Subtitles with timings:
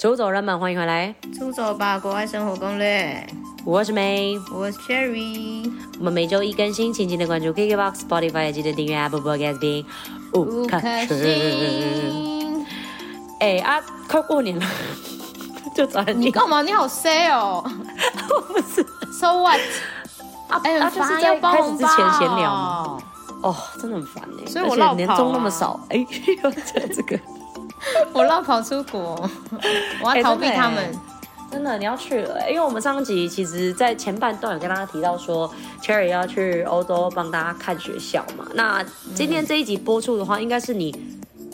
[0.00, 1.14] 出走人们，欢迎回来！
[1.38, 3.22] 出走吧，国外生活攻略。
[3.66, 5.70] 我是 May，我是 Cherry。
[5.98, 9.84] 我们每周一更新，请记得关注 KKBOX、Spotify，记得订阅 Apple Podcast 并
[10.32, 12.66] 五颗星。
[13.40, 13.78] 哎啊，
[14.08, 14.64] 快过年了，
[15.76, 16.62] 就找你干嘛？
[16.62, 17.62] 你好 say 哦！
[18.30, 18.82] 我不是
[19.12, 19.60] ，So what？
[20.48, 22.98] 啊，哎、欸，啊，就是在开始之前闲聊嘛。
[23.42, 25.98] 哦，真的很烦哎，所以我啊、年终那么少，哎，
[26.42, 27.20] 又在这个。
[28.12, 29.28] 我绕跑出国，
[30.02, 30.78] 我要逃避他们。
[30.78, 30.92] 欸、
[31.50, 38.46] 真，的，你要去了，因为我们上集其实，在前半段有跟大家提到说，Cherry 要去欧洲帮大家看学校嘛。
[38.54, 38.84] 那
[39.14, 40.94] 今天这一集播出的话，应该是你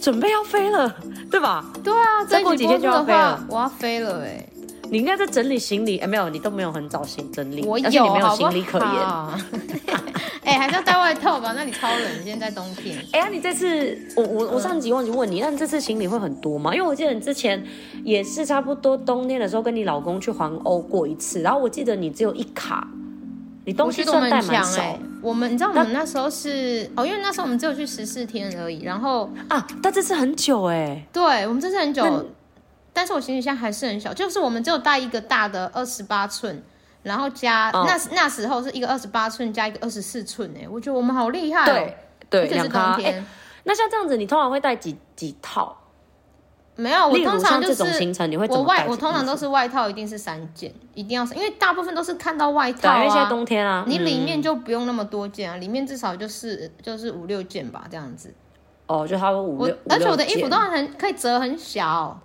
[0.01, 0.95] 准备要飞了，
[1.31, 1.65] 对吧？
[1.83, 4.53] 对啊，再过几天就要飞了，我要飞了哎、欸。
[4.89, 8.87] 你应该在整理行李，哎、欸，没有，你都没有很早行整理，我有，而且你没有行李可言。
[10.47, 11.53] 哎、欸，还是要带外套吧？
[11.57, 12.97] 那里超冷，现在冬天。
[13.13, 16.73] 哎呀，你这次我我我上集忘记问你，那你这次行李会很多吗？
[16.73, 17.61] 因为我记得你之前
[18.05, 22.87] 也是差不多冬天的时候跟你老公去环欧过一次，然后我记得你只有一卡，
[23.65, 24.97] 你东西算带蛮少。
[25.21, 31.05] 我们你知道我们那时候是哦，因为那时候我们只有去十四天而已，然后啊，但这次很久哎。
[31.13, 32.25] 对，我们这次很久，
[32.93, 36.63] 但是我行李箱还是很小，就是我们只有带一个大的二十八寸。
[37.07, 41.65] 然后加、哦、那那时候是一个二十八寸加一个二十四寸哎，我觉得我们好厉害哦。
[41.67, 41.97] 对
[42.29, 42.99] 对，两套。
[43.63, 45.77] 那像这样子，你通常会带几几套？
[46.75, 52.99] 没有，我通常就是这种行程你会我外我通常都是外套一定是三件，一定要是因为大部分都是看到外套啊。
[52.99, 58.35] 因为现在冬天啊，你里面就不用那么多件啊，嗯、里面至少就是就是五六件吧，这样子。
[58.89, 59.75] 哦，就差不多五六。
[59.89, 62.21] 而且我的衣服都很可以折很小。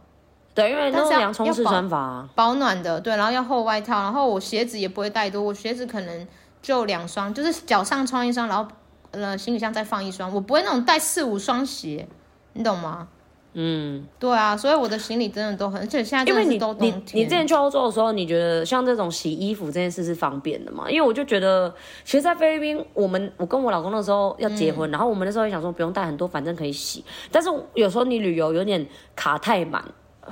[0.54, 3.00] 对，因为那是洋葱式穿法，保暖的。
[3.00, 6.28] 对，然后要厚外套，然后我鞋子也不会带多，我鞋子可能
[6.62, 8.70] 就两双，就是脚上穿一双，然后
[9.12, 12.08] 呃行李箱再放一双，我不会那种带四五双鞋，
[12.54, 13.08] 你懂吗？
[13.54, 16.24] 嗯，对啊，所以我的行李真的都很，而且现在。
[16.24, 20.90] 因为你你你之前去欧洲的时候，你觉得像这种洗衣服这件事是方便的吗？
[20.90, 21.74] 因为我就觉得，
[22.06, 27.04] 其实，在菲律宾，我们我跟我老公那时候要结婚，嗯、然后我们那时候也想说不用带很多，反正可以洗。
[27.30, 28.86] 但是有时候你旅游有点
[29.16, 29.84] 卡太满。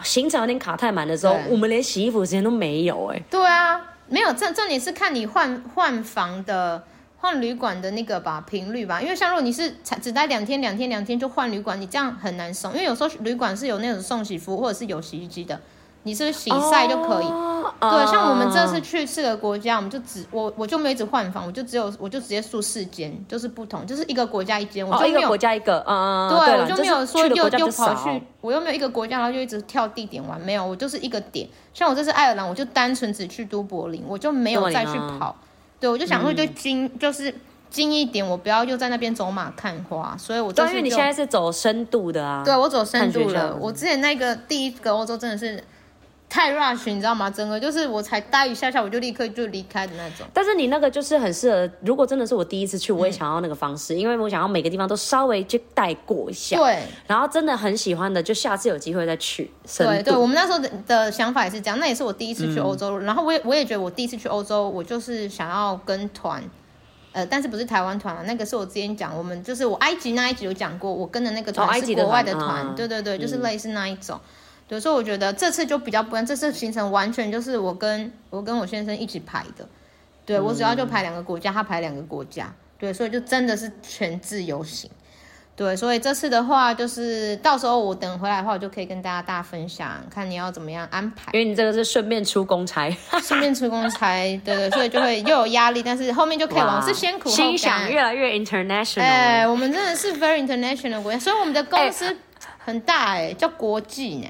[0.04, 3.24] 行程有点卡太满的时候，我们连洗衣服的时间都没有哎、欸。
[3.30, 6.84] 对啊，没有，这这里是看你换换房的
[7.18, 15.60] 换旅馆的那个吧频率吧，因为像如果你是才只待两天两天两天就换旅馆，你这样很难送，因为有时候旅馆是有那种送洗服或者是有洗衣机的。
[16.04, 31.46] 你是，是洗晒就可以，oh, 对，像我们这次去四个国家，我们就只我我就没一直换房，我就只有我就直接住四间，就是不同，就是一个国家一间，我就没有、oh, 一个国家一个，嗯，对，我就没有说又又跑去，我又没有一个国家，然后就一直跳地点玩，没有，我就是一个点。
[31.74, 35.36] 像我这次爱尔兰，我就单纯只去都柏林，我就没有再去跑，
[35.82, 37.36] 对，我就想说就精、嗯、就是
[37.70, 40.66] 精一点，我不要又在那边走马看花，所以我就。
[40.68, 45.62] 因为你现在是走深度的啊，对我走深度了，我之前那个第一个欧洲真的是。
[46.30, 47.28] 太 rush，你知道吗？
[47.28, 50.28] 整个就是我才待一下下，我就立刻就离开的那种。
[50.32, 56.56] 但是你那个就是很适合，如果真的是我第一次去，我也想要那个方式，嗯、因为我想要每个地方都稍微去带过一下。
[56.58, 56.84] 对。
[57.08, 59.50] 然后真的很喜欢的，就下次有机会再去。
[59.80, 63.00] 对对，我们那时候的的想法也是这样，那也是我第一次去欧洲。
[63.00, 66.44] 嗯、然后我也我也觉得我第一次去欧洲，我就是想要跟团，
[67.12, 68.22] 呃，但是不是台湾团啊？
[68.28, 74.20] 那个是我之前讲，我们就是我埃及那一集有讲过，我跟的那个团是国外的团，哦、的团对对对，就是类似那一种。
[74.70, 79.68] 嗯对，所以我觉得这次就比较不一样，这次行程完全就是我跟我跟我先生一起排的。
[80.26, 82.54] 对，嗯、我主要就排两个国家，他排两个国家。
[82.78, 84.88] 对，所以就真的是全自由行。
[85.56, 91.32] 对，所以这次的话，就是到时候我等回来的话，我就可以跟大家大分享，看你要怎么样安排。
[91.34, 92.90] 因为你这个是顺便出公差，
[93.22, 99.02] 顺便出公差，对对，所以就会又有压力，但是后面就可以往是先苦后想越来越 international。
[99.02, 102.16] 哎，我们真的是 very international 的国家，所以我们的公司
[102.60, 104.28] 很大哎，叫国际呢。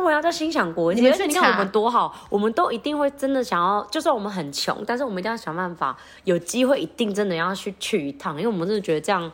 [0.00, 1.00] 对啊，叫心想国际。
[1.00, 9.30] 你们你看我们多好，我们都一定会真的想要，就算我们很穷，但是我们一定要想办法，有机会一定真的要去去一趟，因为我们真的觉得这样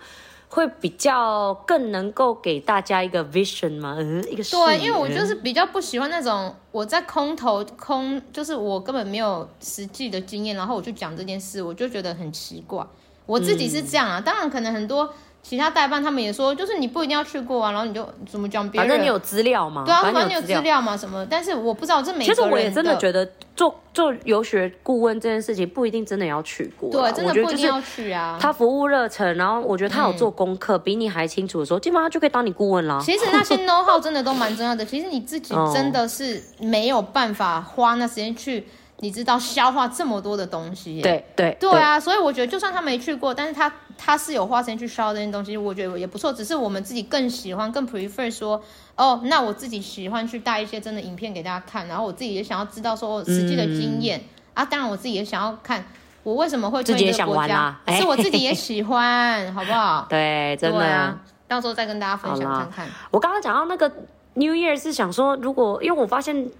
[0.48, 12.84] 会比较更能够给大家一个 vision 嘛，嗯，一个对，因为我就是比较不喜欢那种我在空头空，就是我根本没有实际的经验，然后我就讲这件事，我就觉得很奇怪。
[13.26, 15.12] 我自己是这样啊，嗯、当然可能很多。
[15.44, 19.84] 其他代办他们也说，就是你不一定要去过啊，然后你就怎么讲别人，反正你有资料嘛。
[19.84, 21.24] 对啊，反正你有资料嘛，什么？
[21.28, 22.34] 但是我不知道这每个人。
[22.34, 26.90] 其实我也真的觉得做做游学顾问这件事情不一定真的要去过。
[26.90, 28.38] 对，真的不一定要去啊。
[28.40, 32.98] 他服务热忱，然后我觉得他有做功课，嗯、比你还清楚的时候，基本上就可以当你顾问了。
[33.04, 34.82] 其实那些 know how 真的都蛮重要的。
[34.82, 38.66] 其实你自己真的是没有办法花那时间去。
[39.00, 46.32] 你知道消化这么多的东西，对对对啊，所以我觉得就算他没去过，但是他他是有花钱去烧这些东西，我觉得也不错。
[46.32, 48.62] 只是我们自己更喜欢，更 prefer 说，
[48.96, 54.24] 哦，那我自己喜欢去带一些真的影片给大家看，然后我自己也想要知道说实际的经验、嗯、
[54.54, 54.64] 啊。
[54.64, 55.84] 当然，我自己也想要看
[56.22, 60.06] 我为什么会推这个国家， 是我自己也喜欢，好不好？
[60.08, 62.88] 对，真的对啊，到时候再跟大家分享看看。
[63.10, 63.88] 我刚刚讲到那个
[64.34, 66.50] New Year 是想说，如果因为我发现。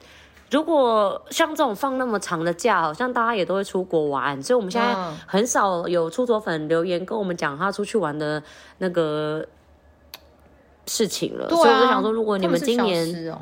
[0.55, 4.95] 如果像这种放那么长的假，好像大家也都会出国玩，所以我们现在
[5.27, 8.41] 很少有出走粉留言跟我们讲他出去玩的
[8.79, 9.45] 那个
[10.87, 11.47] 事情了。
[11.47, 13.41] 啊、所以我就想说，如果你们今年，哦、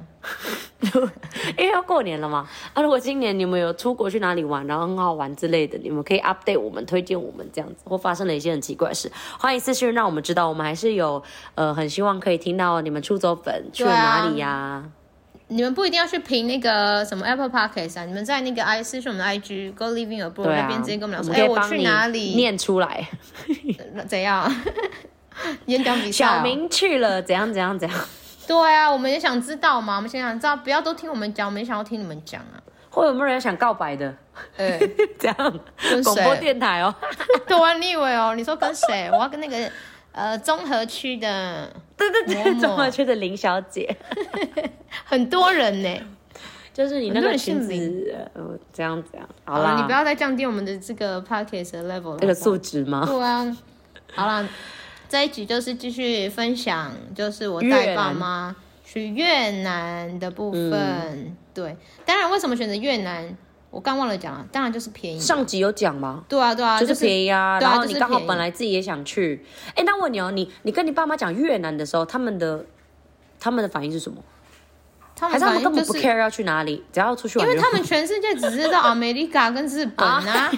[1.59, 10.49] 因为要过年了嘛，啊，如果今年你们有出国去哪里玩，然后很好玩之类的，你们可以 update 我们，推荐我们这样子，或发生了一些很奇怪的事，欢迎私讯让我们知道。
[10.49, 11.23] 我们还是有
[11.57, 14.89] 呃，很希望可以听到你们出走粉去了哪里呀、啊。
[15.53, 22.35] 你们不一定要去评那个什么 Apple Podcast 啊，你们在那个 I 私讯我们的 IG Go Living Abroad、啊、那边直接跟我们讲说，哎，我去哪里？
[22.35, 23.07] 念出来，
[24.09, 24.51] 怎样？
[25.67, 28.01] 演讲比赛、哦，小明去了，怎样怎样怎样？
[28.47, 32.57] 对啊，我们也想知道嘛，我们想想知道，不要都听我们讲，我们也想要听你们讲啊。
[32.91, 34.15] 或者有没有人想告白的？
[34.57, 35.37] 哎、欸， 这样
[36.03, 36.95] 广播电台哦。
[37.47, 38.35] 对啊，你以为哦？
[38.35, 39.09] 你说跟谁？
[39.13, 39.71] 我要跟那个。
[40.13, 43.97] 呃，综合区的，对对对，综合区的林小姐，
[45.05, 45.99] 很多人呢，
[46.73, 53.05] 就是你那个裙子，呃，这样这样，好了，你不要再降低我们的这个 podcast 的 level 那个素质吗？
[53.07, 53.57] 对啊，
[54.15, 54.47] 好了，
[55.09, 58.55] 这一集就是继续分享，就是我带爸妈
[58.85, 61.75] 去越南的部分，嗯、对，
[62.05, 63.35] 当然为什么选择越南？
[63.73, 65.19] 我刚忘了讲了，当然就是便宜。
[65.19, 66.23] 上集有讲吗？
[66.29, 67.59] 对啊，对啊，就是便宜啊。
[67.59, 72.67] 然后你刚好本来自己也想去，哎，那问你哦，你你跟你爸妈讲越南的时候，他们的
[73.41, 74.23] 他们的反应是什么？
[75.17, 77.49] 他们根本不 care 要去哪里，只要出去玩。
[77.49, 80.51] 因为他们全世界只知道 America 跟日本啊，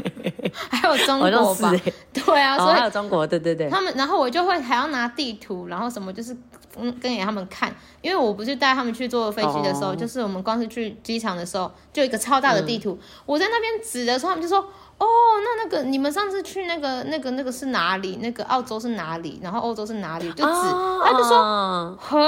[0.70, 1.72] 还有中国吧？
[2.14, 3.68] 对啊，所以还有中国，对对对。
[3.68, 6.34] 他们然后我就会还要拿地图，然后什么就是。
[6.78, 9.98] 嗯，跟给他们看，因为我不是带他们去坐飞机的时候，oh.
[9.98, 14.58] 就是我们光是去机场的时候，就一个超大的地图，嗯、我在那边指的时候，他们就说，
[14.98, 15.06] 哦，
[15.42, 18.18] 那那个你们上次去那个那个那个是哪里？
[18.20, 19.40] 那个澳洲是哪里？
[19.42, 20.30] 然后欧洲是哪里？
[20.32, 21.04] 就指，oh.
[21.04, 22.18] 他就说很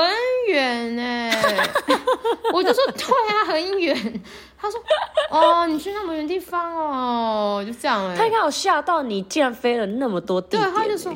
[0.49, 1.31] 远呢，
[2.53, 4.23] 我就说对啊，很远。
[4.61, 4.81] 他说，
[5.31, 8.17] 哦，你去那么远地方哦，就这样哎。
[8.17, 10.63] 他应该有吓到你，竟然飞了那么多地点。
[10.63, 11.15] 对，他就说。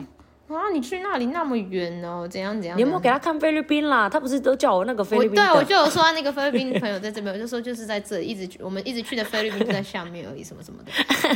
[0.54, 0.70] 啊！
[0.72, 2.76] 你去那里那么远哦，怎样怎样？
[2.76, 4.08] 你有没有给他看菲律宾啦？
[4.08, 5.34] 他不是都叫我那个菲律宾？
[5.34, 10.90] 对，我就有说那个菲律宾朋友在这边， 我就说就是在这里一直去，我们一直去的菲律宾就在下面而已，什么什么的。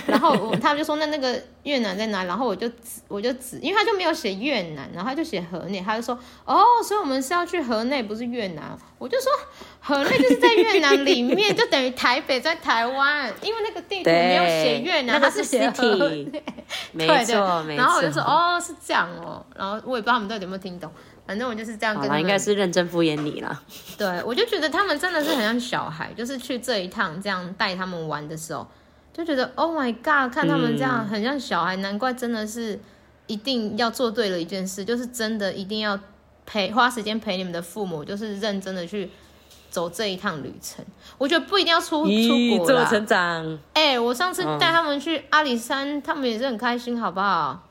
[0.06, 2.24] 然后我他们就说那那个越南在哪？
[2.24, 8.76] 然后我就指我就指，因为他就没有写越南，然后他就写河内，他就说哦，所以我们是要去河内，不是越南。
[8.98, 9.30] 我就说
[9.78, 16.26] 河内就是在越南里面，就等于台北在台湾，因为那个地图没有写越南，它是写河内。
[16.92, 17.82] 没错，没错。
[17.82, 19.44] 然后我就说哦，是这样哦。
[19.54, 20.90] 然后我也不知道他们到底有没有听懂，
[21.26, 22.20] 反正我就是这样跟他们。
[22.20, 23.62] 应该是认真敷衍你了。
[23.96, 28.66] 对，我就觉得他们真的是很像小孩，就是去这一趟这样带他们玩的时候，
[29.12, 32.80] 就觉得 Oh my God，看他们这样很像小孩，嗯、难怪真的是
[33.26, 35.98] 一定要做对了一件事，就是真的一定要。
[36.48, 39.10] 陪花时间陪你们的父母，就是认真的去
[39.68, 40.84] 走这一趟旅程。
[41.18, 42.84] 我觉得不一定要出出国啦。
[42.88, 43.58] 成长。
[43.72, 47.65] 哎、欸，我上次带他们去阿里山，嗯、他们也是很开心，好不好？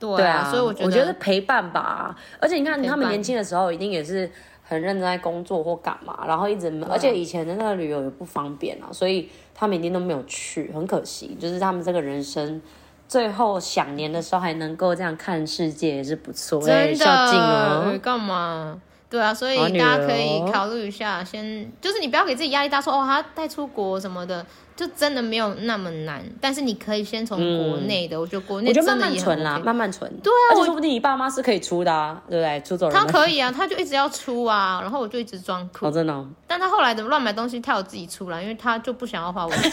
[0.00, 2.16] 对啊，对啊，所以我觉得我觉得陪伴吧。
[2.40, 4.28] 而且你看，他们年轻的时候一定也是
[4.64, 11.36] 很认真在工作或干嘛，然后一直，啊、而且以前的那个旅游也不方便啊，所以他们一定都没有去，很可惜。
[11.38, 12.60] 就是他们这个人生。
[13.08, 17.98] 最后想年的时候还能够这样看世界也是不错，真的。
[18.00, 18.80] 干嘛？
[19.10, 26.22] 对啊，所以大家可以考虑一下，先就是你不要给自己压力大，说哦，他带出国什么的，就真的没有那么难。
[26.40, 29.20] 但是你可以先从国内的，我觉得国内真的也
[29.64, 30.08] 慢慢存。
[30.22, 32.60] 对啊，说不定你爸妈是可以出的，啊，对不对？
[32.60, 35.90] 出走人他可以啊，他就一直要出啊，然后我就一直装酷。
[35.90, 36.24] 真的。
[36.46, 39.72] 但他后来的乱买东西，他有自己出来，因为他就不想要花我的钱。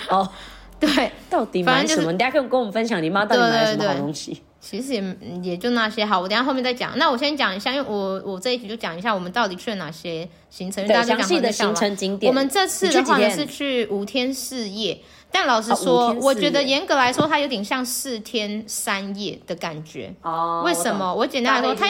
[0.10, 0.28] 哦。
[0.80, 2.04] 对，到底买什么？
[2.04, 4.30] 就是、大家可以跟我们分享，你妈到底买了什么好东西？
[4.30, 6.04] 对对对，其实也也就那些。
[6.04, 6.96] 好，我等下后面再讲。
[6.98, 10.86] 那我先讲一下，因为我我这一集就讲一下我们到底去了哪些行程。
[10.86, 12.30] 对，详细的行程景点。
[12.30, 15.00] 我们这次的话呢是去五天四夜，
[15.32, 20.14] 但老实说，哦、我觉得严格来说，它有点像四天三夜的感觉。
[20.22, 20.62] 哦。
[20.64, 21.06] 为什么？
[21.12, 21.86] 我，我简单来说，它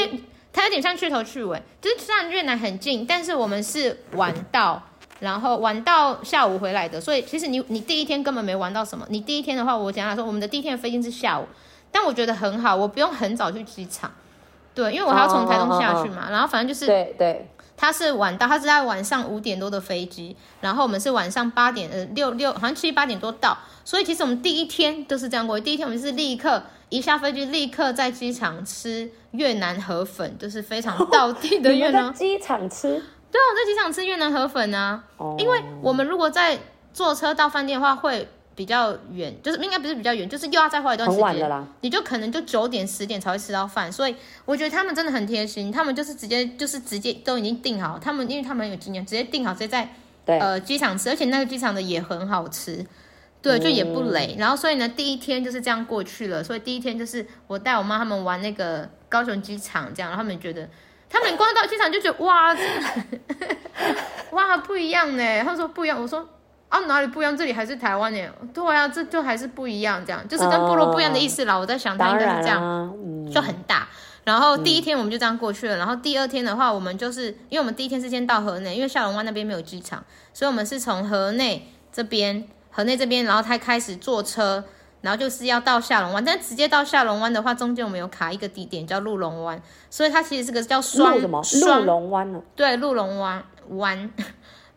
[0.52, 4.82] 它有点像去头去尾，就是虽然越南很近，但是我们是玩到。
[5.20, 9.06] 然后玩到下午回来的，所以其实你你第一天根本没玩到什么。
[9.10, 11.44] 你第一天的话，我讲来说，我们的第一天的飞机是下午，
[11.92, 14.11] 但我觉得很好，我不用很早去机场，
[14.75, 16.14] 对，因为我还要从台东下去嘛。
[16.14, 16.32] Oh, oh, oh, oh.
[16.32, 25.59] 然后反正就是，对对，他是晚到，他是在晚上五点多的飞机，然后我们是晚上八点呃六六好像七八点多到，所以其实我们第一天都是这样过。
[25.59, 32.14] 第一天我们是立刻一下飞机，立刻在机场吃越南河粉，就是非常道地的 越南。
[32.14, 33.02] 机场吃？
[33.32, 35.02] 对啊，我在机场吃越南河粉啊。
[35.16, 35.35] 哦。
[35.38, 36.59] 因为我们如果在
[36.92, 38.28] 坐车到饭店的话，会。
[38.60, 44.14] 比较远，就是应该不是比较远，就是又要再花一段时间，你就可能就九点十点才会吃到饭，所以
[44.44, 49.88] 我觉得他们真的很贴心，他们就是直接就是直接都已经订好，他们因为他们很有经验，直接订好直接在
[50.26, 52.84] 呃机场吃，而且那个机场的也很好吃，
[53.40, 54.34] 对，就也不累。
[54.36, 60.68] 嗯、然后所以呢，第一天就是这样过去了，所以第一天就是我带我妈他们玩那个高雄机场这样，然后他们觉得
[61.08, 62.54] 他们光到机场就觉得哇，
[64.32, 66.28] 哇不一样呢，他们说不一样，我说。
[66.70, 67.36] 啊，哪里不一样？
[67.36, 68.32] 这里还是台湾耶。
[68.54, 71.56] 对啊，这就还是不一样，这样就是跟部落不一样的意思啦。
[71.56, 72.62] 哦、我在想，它应该是这样，
[72.96, 73.88] 嗯、就很大。
[74.22, 75.76] 然后第一天我们就这样过去了。
[75.76, 84.62] 嗯、然后第二天的话，我们就是因为我们第一天是先到河内，因为下龙湾那边没有机场，所以我们是从河内这边，河内这边，然后才开始坐车，
[85.00, 86.24] 然后就是要到下龙湾。
[86.24, 92.40] 但直接到下龙湾的话，中间我们有卡一个地点叫鹿龙湾，所以它其实是个叫双什么双鹿龙湾呢？
[92.54, 94.10] 对，鹿龙湾湾。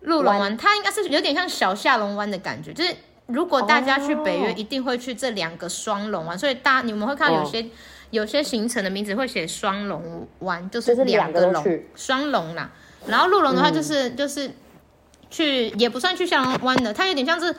[0.04, 2.94] 鹿龙湾，它应该是有点像小下龙湾的感觉，就是
[3.28, 7.66] 如果大家去北约，一定会去这两个双龙湾，所以大家你们会看到有些、哦、
[8.10, 12.70] 有些行程的名字会写双龙湾，就是两个龙双龙啦。
[13.08, 14.52] 然后鹿龙的话就是、嗯、就是
[15.30, 17.56] 去也不算去下龙湾的，它有点像是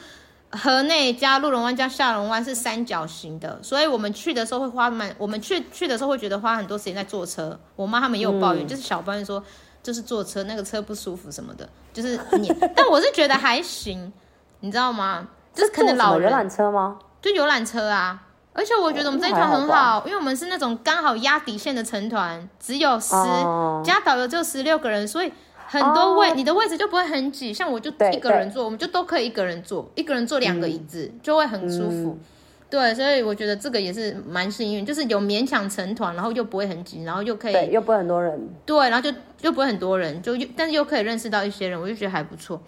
[0.51, 7.59] 河内加鹿龙湾加下龙湾是三角形的，所以我们去的时候会花蛮，我们去去的时候会觉得花很多时间在坐车。
[7.75, 9.43] 我妈他们也有抱怨，嗯、就是小抱怨说。
[9.85, 14.11] 就是坐车那个车不舒服什么的，就是你， 但我是觉得还行，
[14.61, 15.29] 你知道吗？
[15.53, 16.31] 就是可能老人。
[16.31, 16.99] 游览车吗？
[17.21, 18.23] 就游览车啊，
[18.55, 25.31] 而且我觉得我们这一团很好，因为我们是那种刚好压底线的成团，只有十、哦、加导游就十六个人，所以
[25.67, 32.19] 很多位、哦、你的位置就不会很挤，像我就一个人坐，我们就都可以一个人坐，一个人坐两个椅子、嗯、就会很舒服。
[32.19, 32.21] 嗯
[32.75, 42.61] 对，所以我觉得这个也是蛮幸运，就是有勉强成团，然后又不会很挤，然后又可以，对，又不会很多人，对，然后就又不会很多人，就又但是又可以认识到一些人，我就觉得还不错。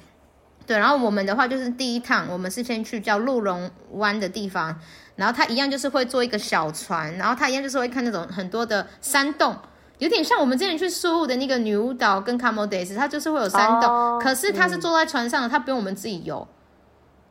[0.64, 4.78] 对，然后我们的话就是第一趟，我们是先去叫鹿龙湾的地方，
[5.16, 9.56] 然后它一样就是会坐一个小船，然后它一样就是会看那种很多的山洞，
[9.98, 16.46] 有点像我们之前去宿雾的那个女巫岛跟卡莫德斯，它就是会有山洞，哦、可是它是坐在船上的，它不用我们自己游。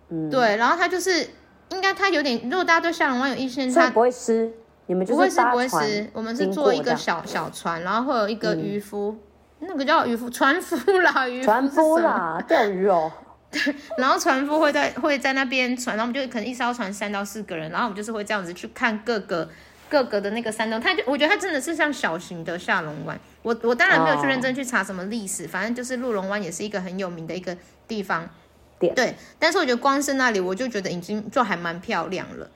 [0.10, 1.25] 嗯，对，然后它就是。
[1.70, 4.52] 应该它有点，如果大家对下龙湾有意见，它不会湿。
[4.88, 6.10] 你们就是不会湿，不会湿。
[6.14, 9.18] 我们是坐一个小小船，然后会有一个渔夫，
[9.60, 11.46] 嗯、那个叫渔夫，船夫啦， 渔夫。
[11.46, 13.12] 船夫啦，钓鱼哦。
[13.50, 19.50] 对，然后船夫会在会在那边船，然后我们就可能一艘船三到四个人，然后我们就是会这样子去看各个
[19.90, 20.80] 各个的那个山洞。
[20.80, 23.20] 它就我觉得它真的是像小型的下龙湾。
[23.42, 27.58] 我我当然没有去认真去查什么历史，哦、反正就是鹿龙湾也是一个很有名的一个
[27.88, 28.30] 地方。
[28.79, 32.50] 对，但是我觉得光是那里，我就觉得已经就还蛮漂亮了。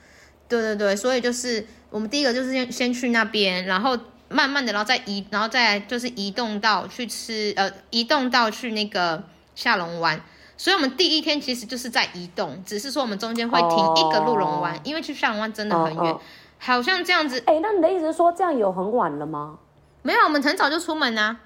[0.47, 3.97] 对对对，所以就是我们第一个就是先先去那边，然后
[4.27, 9.23] 慢慢的，然后再移，然后再就是移动到去吃，呃，移动到去那个
[9.55, 10.19] 下龙湾。
[10.57, 16.17] 所以我们第一天其实就是在移动，只是说我们中间会停一个鹿龙湾，哦、因为去下龙湾真的很远，
[16.57, 17.41] 好像这样子。
[17.45, 19.57] 哎，那你的意思是说这样有很晚了吗？
[20.01, 21.39] 没有，我们很早就出门啊。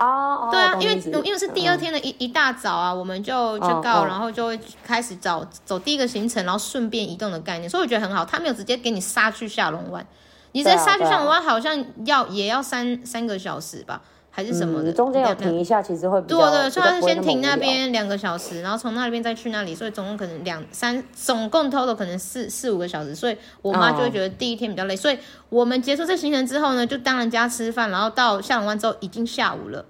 [0.00, 8.24] 哦，对啊，因为因为是第二天的一一大早啊，我们就去告，然后就会开始找走第一个行程，然后顺便移动的概念，所以我觉得很好。
[8.24, 10.04] 他没有直接给你杀去下龙湾，
[10.52, 14.00] 你直接杀去下龙湾好像要也要三三个小时吧，
[14.32, 14.92] 还是什么的？
[14.92, 25.18] 中间有停一下，其实会对对，所以他是先停那边两个小时，然后从那边再去那里，所以总共可能两三，总共 total 可能四四五个小时，所以我妈就会觉得第一天比较累，所以
[25.48, 29.84] 我们结束这行程之后呢，就当人家吃饭，然后到下龙湾之后已经下午了。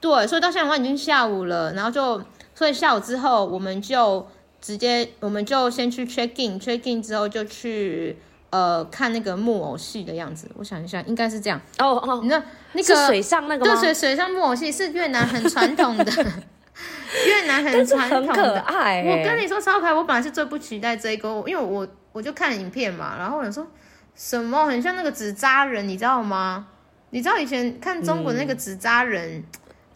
[0.00, 2.22] 对，所以到下龙湾已经下午了，然后就
[2.54, 4.24] 所以下午之后我们就
[4.60, 8.16] 直接我们就先去 check in，check in 之后就去
[8.50, 10.50] 呃看那个木偶戏的样子。
[10.56, 13.74] 我想一下，应该是这样哦哦，你知道那个水上那个吗？
[13.74, 16.04] 对，水水上木偶戏是越南很传统的，
[17.26, 19.02] 越南很传统的，很可爱。
[19.02, 23.66] 我跟你说超可爱，我本来是最不期待这一个，因为我我就看影片嘛，然后我想说
[24.14, 26.66] 什么很像那个纸扎人，你知道吗？
[27.10, 29.38] 你知道以前看中国那个纸扎人。
[29.38, 29.44] 嗯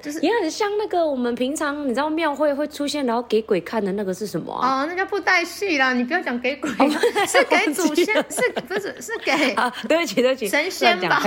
[0.02, 4.82] 就是也很像那个我们平常你知道庙会会出现，然后给鬼看的那个是什么啊？
[4.82, 5.92] 哦，那叫布袋戏啦！
[5.94, 6.90] 你不要讲给鬼，哦、
[7.26, 9.72] 是给祖先， 是不是是给 啊？
[9.88, 11.22] 对不起对不起，神仙吧？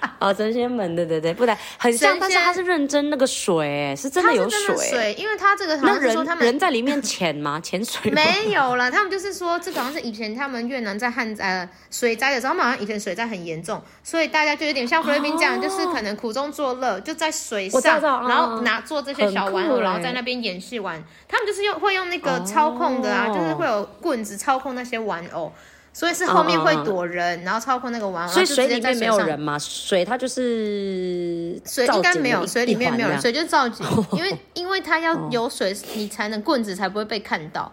[0.18, 7.60] 哦，神仙门，对对对，不然很像，但是它是认真那个水，是真的有水，水，因为它这个好像是说他们人在里面潜吗？
[7.60, 21.02] 潜水没有了，他们就是说这个好像是以前他们越南在旱灾呃水灾的时候，他们好像以前水灾很严重，所以大家就有点像菲律宾这样，就是可能苦中作乐，就在水上，然后拿做这些小玩偶，然后在那边演戏玩。
[21.28, 25.52] 他们就是用会用那个操控的啊，就是会有棍子操控那些玩偶。
[25.98, 28.32] 所以是后面会躲人，然后操控那个玩偶。
[28.32, 29.58] 所以水里面没有人吗？
[29.58, 33.84] 水它就是水应该没有，水里面没有人，水就是造景。
[34.14, 37.72] 因为因为它要有水，你才能棍子才不会被看到。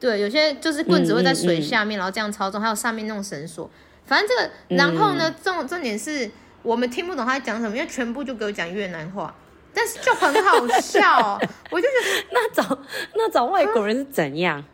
[0.00, 3.70] 对，有些就是棍子会在水下面，然后这样操纵，还有上面那种绳索。
[4.06, 6.30] 反正这个，然后呢，重重点是
[6.62, 9.34] 我们听不懂他在讲什么，因为全部就给我讲越南话，
[9.74, 11.38] 但是就很好笑。
[11.70, 12.78] 我就觉得那找
[13.14, 14.64] 那找外国人是怎样？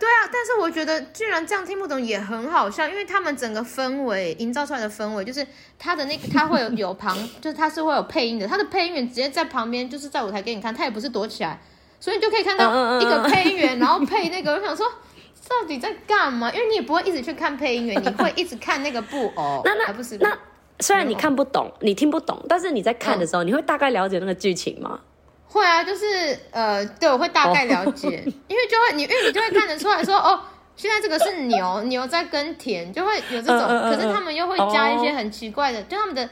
[0.00, 5.46] 对啊，但是我觉得居然这样听不懂也很好笑，因为他们整个氛围营造出来的氛围，就是
[5.78, 11.60] 他的那个他会有有旁， 就是他是会有配音的，他的配音员直接在旁边，就是在舞台给你看，他也不是躲起来，
[12.00, 14.86] 所以你就可以看到一个配音员，然后配那个，我想说
[15.46, 16.50] 到底在干嘛？
[16.50, 20.34] 因为你也不会一直去看配音员，你会一直看那个布偶， 那那还不是那
[20.78, 25.00] 虽然你看不懂，你听不懂，但是你在看的时候，你会大概了解那个剧情吗？
[25.52, 30.40] 会啊，就是呃，对，我会大概了解，因为就会你，因为你就会看得出来说，哦，
[30.76, 36.28] 现在这个是牛， 牛在耕田，就会有这种，可是他们又会加一些很奇怪的，就他们的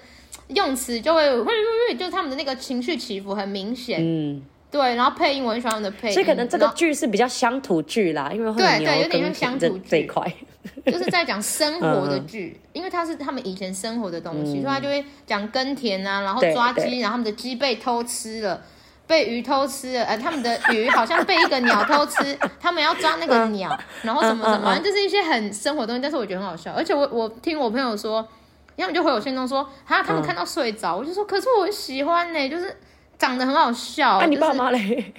[0.48, 1.52] 用词就会会
[1.88, 9.84] 会，就他们的那个情绪起伏很明显，嗯，对，然后配音我很喜欢他们的配音，所以可能这个剧是比较乡土剧啦，因为会对对，有点像乡土剧。
[9.88, 10.32] 这一块，
[10.86, 18.62] 就是在讲生活的剧，因为它是他们以前生活的东西，所以他就会讲耕田啊，然后抓鸡，然后他们的鸡被偷吃了。
[19.08, 26.72] 被鱼偷吃了，呃，他们的鱼好像被一个鸟偷吃， 他们要抓那个鸟，然后什么什么，反正就是一些很生活的东西，但是我觉得很好笑。
[26.74, 28.28] 而且我我听我朋友说，
[28.76, 32.76] 要么就回我信中说，哈，他们看到睡着，我就说，可是我很喜欢呢，就是
[33.18, 34.20] 长得很好笑。
[34.20, 35.14] 那你爸妈嘞？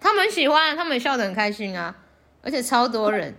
[0.00, 1.94] 他们喜欢，他们笑得很开心啊，
[2.42, 3.34] 而且超多人。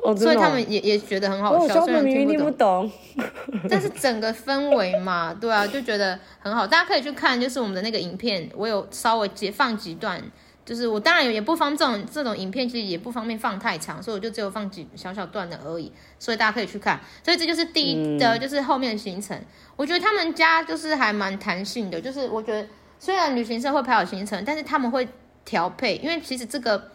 [0.00, 2.90] 哦、所以他们也也觉得很好笑，虽然听不懂，
[3.68, 6.64] 但是整个氛围嘛，对啊，就觉得很好。
[6.64, 10.22] 大家可以去看，就是我们的那个影片，我有稍微截放几段，
[10.64, 15.92] 就是我当然也不方这种这种影片，其实也不方便放太长，所以我就只有放几小小段的而已。
[16.20, 17.00] 所以大家可以去看。
[17.24, 19.36] 所以这就是第一的，就是后面的行程。
[19.74, 22.68] 我觉得他们家就是还蛮弹性的，就是我觉得
[23.00, 25.08] 虽然旅行社会排好行程，但是他们会
[25.44, 26.92] 调配，因为其实这个。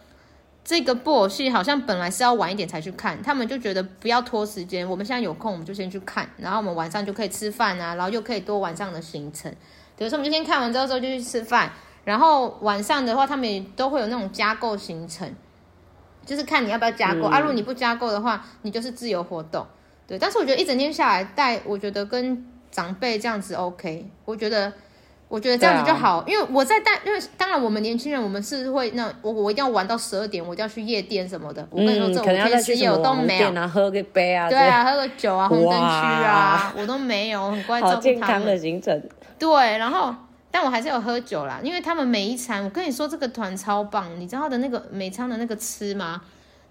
[0.64, 9.54] 这个布偶戏好像本来是要晚一点才去看，他们就觉得不要拖时间，我们现在有空我们就先去看，然后我们晚上就可以吃饭啊，然后又可以多晚上的行程。
[9.96, 11.70] 比如说我们就先看完之后就去吃饭，
[12.04, 15.30] 然后晚上的话他们也都会有那种加购行程，
[16.24, 17.40] 就是看你要不要加购、嗯、啊。
[17.40, 19.66] 如果你不加购的话，你就是自由活动。
[20.06, 24.72] 对，但是我觉得一整天下来带，我觉得跟长辈这样子 OK，我觉得。
[25.28, 31.66] 我觉得这样子就好，啊、因为我在带，因为当然我们年轻人，我们是会那我我一定要玩到十二点，我一定要去夜店什么的。
[31.70, 33.52] 我跟你说，这种天时夜我都没有。
[33.54, 34.48] 啊，喝个杯啊。
[34.48, 37.96] 对啊，喝个酒啊，红灯区啊，我都没有，很乖，照顾他们。
[37.96, 39.02] 好健康的行程。
[39.38, 40.14] 对，然后
[40.50, 46.20] 但我还是有喝酒啦，因为他们每一餐，我跟你说这个团超棒，你知道的那个每餐的那个吃吗？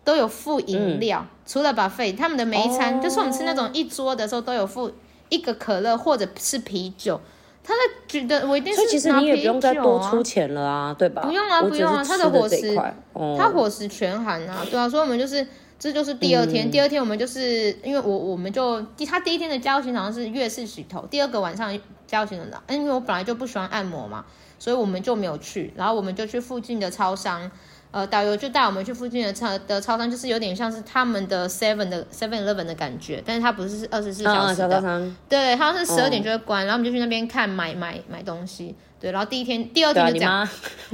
[0.06, 4.92] 都有附饮料，嗯、除了 buffet，他们的每一餐、哦、就是我们吃那种一桌的时候都有附
[5.30, 7.20] 一个可乐或者是啤酒。
[7.64, 11.22] 他在觉得我一定是所以其实你也不用再多出钱了啊，对吧？
[11.22, 12.78] 不用啊，不用啊，他的伙食，
[13.14, 15.48] 哦、他伙食全含啊，对啊，所以我们就是，
[15.80, 24.26] 这就是第二天，嗯、第二天我们就是因为我我们就第他第一天的加油行好像是月式洗头，第二个晚上加油行程的，因为我本来就不喜欢按摩嘛，
[24.60, 27.50] 所以我们就没有去，然后我们就去附近的超商。
[27.94, 38.76] 呃，导游就带我们去附近的超的超商，就是有点像是他们的 Seven 的 Seven Eleven 的感觉，但是它不是是二十四小时的，嗯、对，好像是十二点就会关，哦、然后我们就去那边看买买买东西。
[39.00, 40.48] 对，然后第一天、第二天就这样，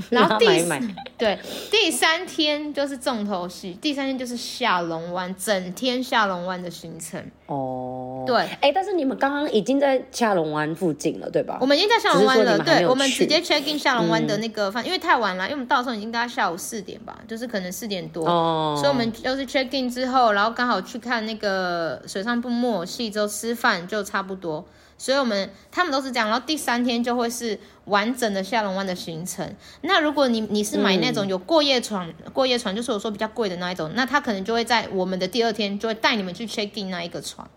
[0.09, 0.47] 然后第
[1.15, 1.37] 对
[1.69, 7.23] 第三天就是重头戏，第三天就是下龙湾，整天下龙湾的行程。
[7.45, 11.57] 哦，对，哎，但是你们刚刚已经在下龙湾附近了，对吧？
[11.61, 24.65] 我们已经在下龙湾了，对，我们直接 check in 下龙湾的那个饭，因为太晚了，因为我们到时候已经大概下午四点吧，就是可能四点多，哦，所以我们就是 check in 之后，然后刚好去看那个水上部木偶戏之后吃饭就差不多。
[25.01, 29.49] 所以我们他们都是这样，然后第三天就会是完整的下龙湾的行程。
[29.83, 37.47] 那如果你你是买那种有过夜船，嗯、过夜船就是我说比较贵的那一种，那他可能就会在我们的第二天就会带你们去 check in 那一个船，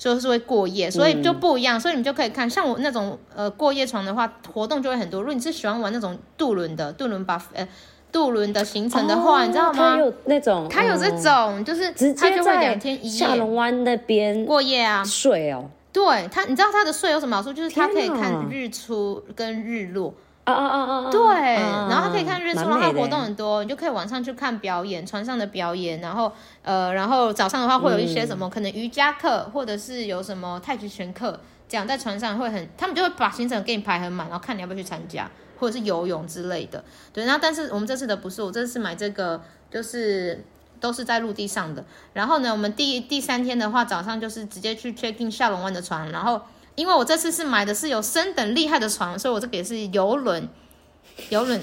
[0.00, 1.76] 就是会过夜，所以就不一样。
[1.76, 5.20] 嗯、所以你们就可以看，像我那种呃过夜床的话，活动就会很多。
[5.20, 7.68] 如果你是喜欢玩那种渡轮的渡轮把呃
[8.10, 9.78] 渡轮的行程的话，哦、你知道吗？
[9.78, 15.68] 它有那种，它有这种，嗯、就是直接在下龙湾那边过夜啊，睡哦。
[15.92, 17.52] 对它，你知道它的睡有什么好处？
[17.52, 20.14] 就是它可以看日出跟日落。
[20.52, 21.10] 啊啊啊啊！
[21.10, 21.20] 对，
[21.54, 26.00] 然后他可以看日出，然后活动很多，你就可以晚上去看表演，船上的表演。
[26.00, 26.32] 然后
[26.62, 36.82] 呃，然后早上的话会有一些什么，嗯、可能瑜伽课，或者是有什么太极拳课，这样在船上会很，他们就会把行程给你排很满，然后看你要不要去参加，或者是游泳之类的。
[37.12, 40.44] 对，然后但是我们这次的不是，我这次买这个就是
[40.80, 41.84] 都是在陆地上的。
[42.12, 46.40] 然后呢，我们第第三天的话，早上就是直接去 check in 下龙湾的船，然后。
[46.80, 50.48] 因为我这次是买的是有升等厉害的船，所以我这个也是游轮，
[51.28, 51.60] 游轮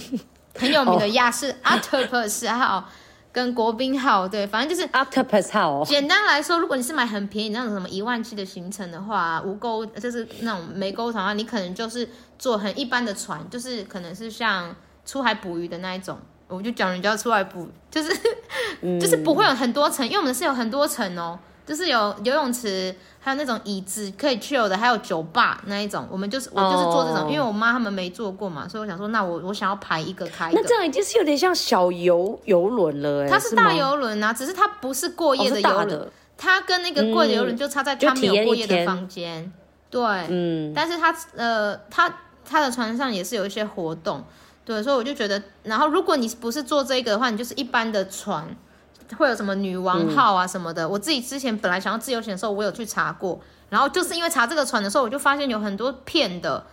[0.54, 2.88] 很有名的亚式 Octopus 号
[3.32, 5.84] 跟国宾号，对，反正就是 Octopus 号。
[5.84, 18.16] 简单来说，如果你是买很便宜那种什么一万七的行程的话，无钩就是那种没钩船的话，你可能就是坐很一般的船，就是可能是像出海捕鱼的那一种，我就讲人家出海捕，就是、
[18.82, 21.40] 嗯、就是不会有很多层，因为我们是有很多层哦。
[21.68, 26.08] 就是有游泳池，还有那种椅子可以 chill 的，还有酒吧那一种。
[26.10, 27.32] 我们就是我就是做这种，oh.
[27.32, 30.62] 因为我妈他们没做过嘛，所以我想说，那我我想要排一个开一个。
[30.62, 33.30] 那这样已经是有点像小游游轮了哎。
[33.30, 39.52] 它是大游轮啊，只是它不是过夜的游轮，哦，它跟那个贵的游轮就差在它没有过夜的房间。
[39.90, 42.10] 对，嗯，但是它呃，它
[42.50, 44.24] 它的船上也是有一些活动，
[44.64, 48.56] 对，所以我就觉得，然后如果你不是坐这个的话，你就是一般的船。
[49.16, 50.84] 会有什么女王号啊什么的？
[50.84, 53.40] 嗯、我自己之前本来想要自由行的时候，我有去查过，
[53.70, 56.66] 然后就是因为查这个船的时候，我就发现有很多骗的，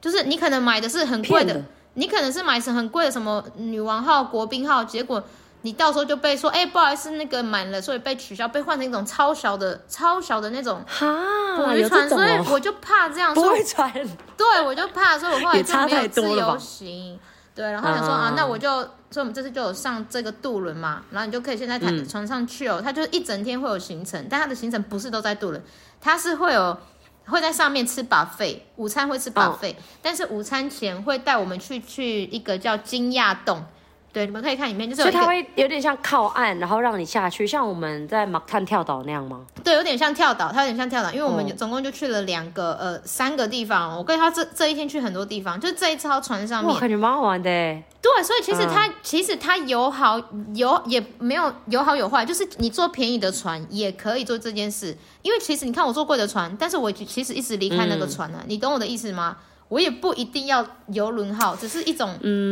[0.00, 1.62] 就是你可能买的是很贵的，
[1.94, 5.22] 你可能是买成很贵的什么女王号、国宾号，结果
[5.62, 13.92] 你到时候就被说，哎，不好意思，那个满了，所以被取消，被换成一种超小的、超小的那种哈捕鱼船，所以我就怕这样说，不会船，
[14.36, 17.18] 对，我就怕，所以我后来就没有自由行。
[17.54, 18.68] 对，然后想说啊，啊，那我就，
[19.10, 25.62] 所以我们这次就有上这个渡轮嘛，然后你就可以先在船船上去哦，它就是一整天会有行程，但它的行程不是都在渡轮，
[26.00, 26.78] 它是会有
[27.26, 33.64] 会在上面吃 buffet，午餐会吃 buffet，哦，但是午餐前会带我们去去一个叫惊讶洞。
[34.12, 39.40] 对，你们可以看影片，就是所以它会有点像靠岸，然后让你下去，像我们在马看跳岛那样吗？
[39.64, 43.96] 对，有点像跳岛，它有点像跳岛，因为我们总共就去了两个、嗯、呃三个地方。
[43.96, 47.48] 我跟他这这一天去很多地方，就是这一艘船上面，我感觉蛮好玩的。
[47.48, 50.20] 对，所以其实它、嗯、其实它有好
[50.54, 59.38] 有也没有有好有坏，就是你坐便宜的船也可以做这件事，因为其实你看我坐贵的船，但是我其实一直离开那个船了、啊嗯，你懂我的意思吗？
[59.72, 62.10] 我也不一定要游轮号，只是一种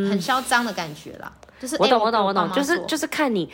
[0.08, 1.30] 很嚣张的感觉啦。
[1.60, 3.46] 就是我懂，我懂，我懂，就是就是看你。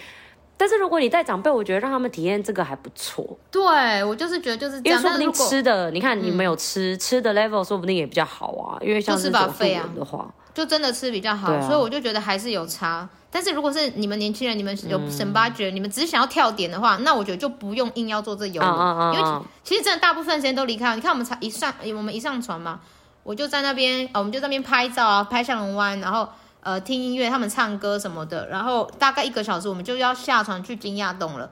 [0.56, 3.36] 但是如果你带长辈，我觉得让他们体验这个还不错。
[3.50, 8.78] 对，我就是觉得就是这样，因为说不定吃的，你看你没有吃、嗯、吃的 level，说不定也比较好啊。
[8.80, 13.06] 因为像是保费啊的话，就真的吃比较好、啊，所以我就觉得还是有差。
[13.30, 20.94] 但是如果是你们年轻人，你们有省 budget，、嗯、你们只是想要跳点的话，那我觉得就不用硬要做这游轮、因为其实真的大部分时间都离开了。
[20.94, 22.80] 你看我们才一上，我们一上船嘛。
[23.26, 26.28] 我就在那边，我们就在那边拍照啊，拍下龙湾，然后
[26.60, 31.50] 呃听音乐，他们唱歌什么的，然后大概一个小时，我们就要下船去金亚洞了。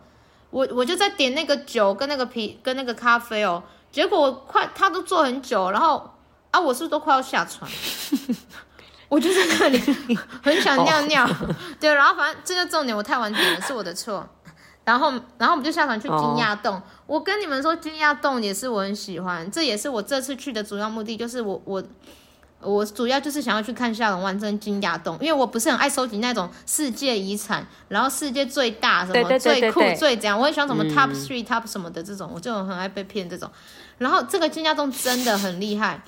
[0.50, 3.60] 我我就在点那个酒跟那个啤跟那个咖啡哦，
[3.90, 6.14] 结果我快他都坐很久，然后
[6.52, 7.68] 啊我是不是都快要下船？
[9.10, 9.78] 我就在那里
[10.44, 11.28] 很想尿尿，
[11.80, 14.24] 对，然后反正这个重点我太晚点了，是我的错。
[14.84, 16.74] 然后，然后我们就下船去金亚洞。
[16.74, 16.82] Oh.
[17.06, 21.82] 我跟你们说，惊讶洞也是我很喜欢，这也是我这次去的主要目的，就是我我
[22.60, 33.50] 我主要就是想要去看下龙湾跟惊讶洞，因为我不是很爱收集那种世界遗产，然后世界最大什么最酷最怎样，我很喜欢什么 top three、嗯、top 什么的这种，我就很爱被骗这种。
[33.98, 36.02] 然后这个惊讶洞真的很厉害，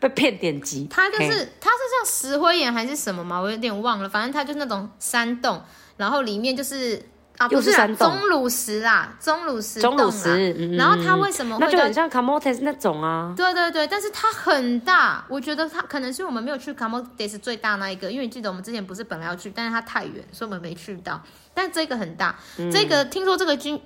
[0.00, 0.88] 被骗点击。
[0.90, 5.62] 它就是它是像石灰岩还是什么嘛，我有点忘了，反正它就是那种山洞，
[5.96, 7.00] 然后里面就是。
[7.38, 9.96] 啊，不是钟乳石啦，钟乳石洞啦。
[9.96, 11.64] 钟乳石，嗯，然后它为什么会？
[11.64, 13.32] 那就很像 Camotes 那种啊。
[13.36, 21.20] 对对对，但是它很大，我觉得它可能是我们没有去 Camotes 最大那一个，因为记得我们之前不是本来要去，但是它太远，所以我们没去到。
[21.54, 23.80] 但这个很大，嗯、这个听说这个惊，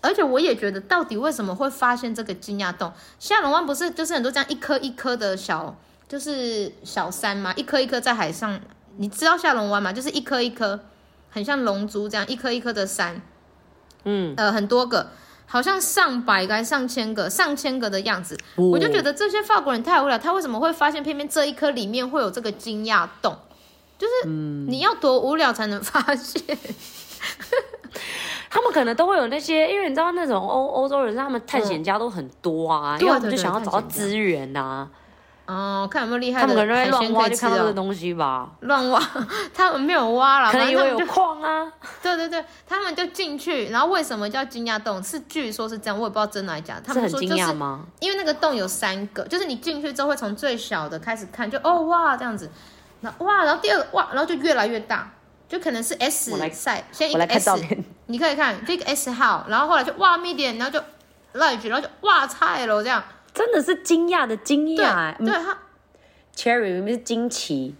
[0.00, 2.92] 而且我也觉得，到底为什么会发现这个惊讶洞？
[3.18, 5.74] 下龙湾不是就是很多这样一颗一颗的小，
[6.08, 7.54] 就是小山吗？
[7.56, 8.60] 一颗一颗在海上，
[8.96, 9.92] 你知道下龙湾吗？
[9.92, 10.78] 就是一颗一颗。
[11.30, 13.20] 很像龙珠这样一颗一颗的山，
[14.04, 15.10] 嗯，呃，很多个，
[15.46, 18.36] 好像上百个上千个、上千个的样子。
[18.56, 23.36] 哦、我就觉得这些法国人太无聊，他为什么会发现偏偏这一颗里面会有这个惊讶洞？
[23.98, 26.42] 就是你要多无聊才能发现？
[26.48, 26.74] 嗯、
[28.48, 34.90] 他们可能都会有那些，因为你知道那种欧欧洲人，他们探险家都很多啊，嗯、因为他们就想要找到资源呐、啊。
[35.48, 38.50] 哦，看有没有厉害的他们可能会乱挖就看到这个东西吧。
[38.60, 39.02] 乱挖，
[39.54, 41.66] 他们没有挖了，可能以为有矿啊。
[42.02, 45.02] 对对对，他们就进去，然后为什么叫惊讶洞？
[45.02, 46.82] 是据说是这样，我也不知道真的还是假的。
[46.82, 47.86] 他们说是就是很惊讶吗？
[48.00, 52.50] 因为那个洞有三个，就是你进去之后会从最小的开始看，就哦哇这样子，
[53.00, 55.10] 那哇，然后第二个哇，然后就越来越大，
[55.48, 57.50] 就可能是 S 我来 size，先一个 S，
[58.04, 60.78] 你可以看这个 S 号，然后后来就哇 medium，然后就
[61.40, 63.02] large，然后就哇菜了这样，
[63.38, 65.56] 真的是惊讶的惊讶哎、对，对它。
[66.34, 67.76] Cherry 明明是惊奇，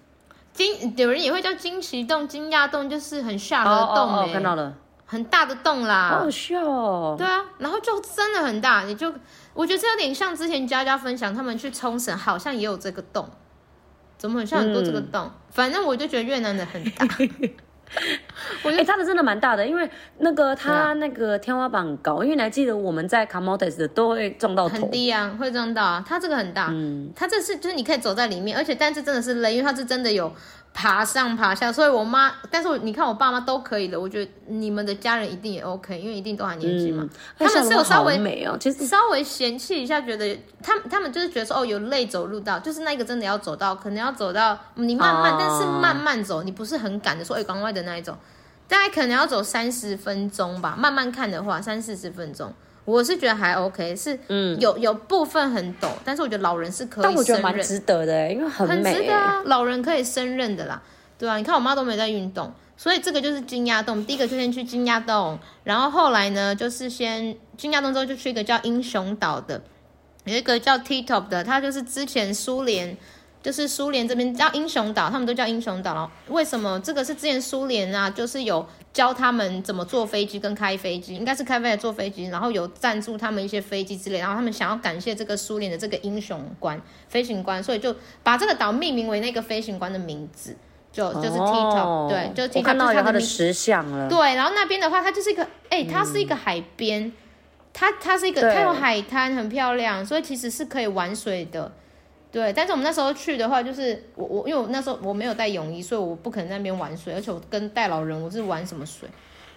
[0.53, 4.73] 惊有人也会叫惊奇洞、惊讶洞，就是很吓的洞、欸、哦，哦，哦看到了，
[5.05, 7.17] 很大的洞啦，好好笑哦。
[7.19, 9.13] 对啊，然后就真的很大，你就
[9.53, 13.29] 我觉得这有点像之前佳佳分享，他们去冲绳好像也有这个洞，
[14.17, 15.25] 怎么很像很多这个洞？
[15.25, 17.05] 嗯、反正我就觉得越南的很大。
[18.63, 25.83] 我觉得、欸、它的真的蛮大的，因为那个它那个天花板很高，因为你还记得我们在 Camotes 的都会撞到头，很低啊，会撞到。
[25.83, 26.05] 啊。
[26.07, 30.33] 它这个很大，嗯，它这是就是你可以走在里面，而且但是真的是累，因为它是真的有
[30.79, 37.11] 爬上爬下，所以我妈，但是我你看我爸妈都可以的，我觉得你们的家人一定也 OK，因为一定都还年轻嘛、嗯。
[37.37, 48.17] 他们是有稍微美哦，其实稍微嫌弃一下，觉得他们他们就是觉得说哦有累走路到，就是那个真的要走到，可能要走到你慢慢，哦、但是慢慢走，你不是很赶的说哎赶快的那一种。
[48.69, 52.55] 大概可能要走三十分钟吧，慢慢看的话，三四十分钟，
[52.89, 60.81] 我是觉得还 OK，是嗯，有有部分很陡，但是我觉得老人是可以，但我觉得蛮值得的，因为很美，很值得啊，老人可以胜任的啦，
[61.19, 69.61] 对啊，你看我妈都没在运动，所以这个就是惊讶洞，第一个就先去惊讶洞，然后后来呢，就是先惊讶洞之后就去一个叫英雄岛的，
[70.25, 72.97] 有一个叫 T-top 的，它就是之前苏联。
[73.41, 75.95] 就是苏联这边叫英雄岛，他们都叫英雄岛。
[75.95, 78.11] 然后为什么这个是之前苏联啊？
[78.11, 78.67] 就是有
[78.99, 84.19] 教他们怎么坐飞机跟开飞机，应该是开飞机坐飞机，然后有赞助他们一些飞机之类。
[84.19, 90.57] 然后他们想要感谢这个苏联的这个英雄官飞行官，所以就把这个岛命名为那个飞行官的名字，
[90.91, 94.09] 就就是哦、对，就我看到有他的石像了。
[94.09, 97.13] 对，然后那边的话，它就是一个，哎、欸，它是一个海边，嗯、
[97.73, 101.71] 它它是一个，它有海滩，很漂亮，所以其实是可以玩水的。
[102.39, 109.09] 对，但是我们那时候去的话，就是我我因为我那时候我没有带泳衣，所以我不可能那边玩水，而且我跟带老人，我是玩什么水？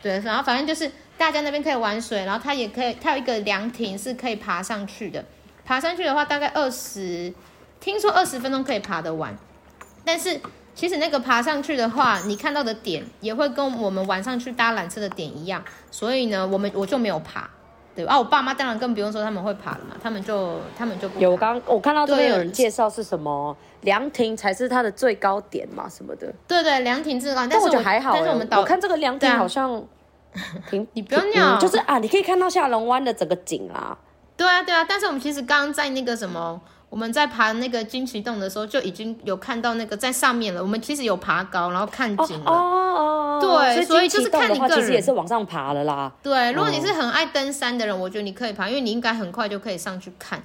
[0.02, 5.24] 对，然后反正就是大家那边可以玩水，然后它也可以，它有一个凉亭是可以爬上去的，
[5.64, 7.32] 爬上去的话大概二十，
[7.80, 9.38] 听说二十分钟可以爬得完，
[10.04, 10.42] 但是
[10.74, 17.48] 其实那个爬上去的话，你看到的点也会跟我们晚上去搭缆车的点一样，所以呢，我们我就没有爬。
[17.96, 21.32] 对啊，我爸妈当然更不用说，他们会爬了嘛，他们就他们就不有。
[21.32, 26.34] 我刚我看到这边有人介绍是什么凉亭才是它的最高点嘛，什么的。
[26.48, 28.14] 对对，凉亭最高，但是我觉得还好。
[28.14, 29.84] 但是我们岛，我看这个凉亭好像
[30.70, 33.98] 挺， 你不要尿、嗯，就是啊，你可以看到下龙湾的整个景啊。
[34.38, 36.60] 对啊对啊，但是我们其实刚刚在那个什么。
[36.92, 40.62] 我们在爬那个惊奇洞的时候，就已经有看到那个在上面了。
[40.62, 42.52] 我们其实有爬高，然后看景了。
[42.52, 44.78] 哦哦，对，所以就是看你个人。
[44.78, 46.12] 其实也是往上爬了啦。
[46.22, 50.44] 对，如果你是很爱登山的人，我觉得你可以爬，因为你应该很快就可以上去看。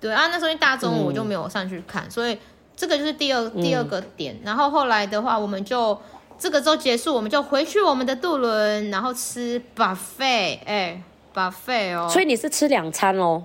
[0.00, 2.36] 对啊，那时候一大中午我就没有上去看，嗯、所以
[2.76, 4.36] 这个就是第二第二个点。
[4.42, 5.96] 然后后来的话，我们就
[6.36, 11.00] 这个周结束，我们就回去我们的渡轮，然后吃 buffet，哎
[11.32, 12.08] ，buffet 哦。
[12.10, 13.44] 所以你是吃两餐哦？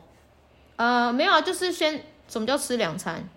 [0.77, 2.05] 呃，没有啊，就是先。
[2.29, 3.27] 什么叫吃两餐？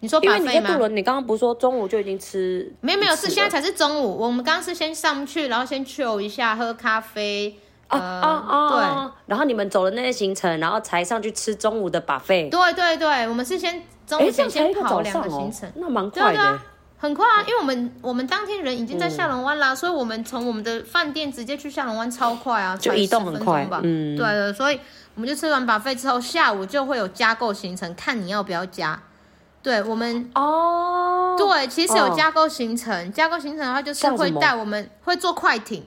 [0.00, 0.36] 你说 buffet 吗？
[0.38, 2.74] 因为你在渡轮，你刚刚不是说中午就已经吃？
[2.80, 4.18] 没有没有，是现在才是中午。
[4.18, 7.56] 我们刚刚是先上去，然后先 chill 一下，喝咖啡。
[7.86, 8.70] 啊、呃、啊啊！
[8.70, 12.48] 对，然后你们走了那些行程，然后才上去吃中午的 buffet。
[12.48, 16.38] 对对对，我们是先中午先先跑两个行程，那蛮快的。
[16.38, 16.64] 对啊，
[16.96, 23.80] 很快啊，因为我们我们当天人已经在下龙湾啦，嗯，所以我们从我们的饭店直接去下龙湾超快啊，就移动很快吧。
[23.84, 24.80] 嗯，对对，所以。
[25.14, 29.00] 我们就吃完 buffet 之后，下午就会有加购行程，看你要不要加。
[29.62, 35.84] 对我们哦，对，其实有加购行程，哦、加购行程的话就是会带我们会坐快艇。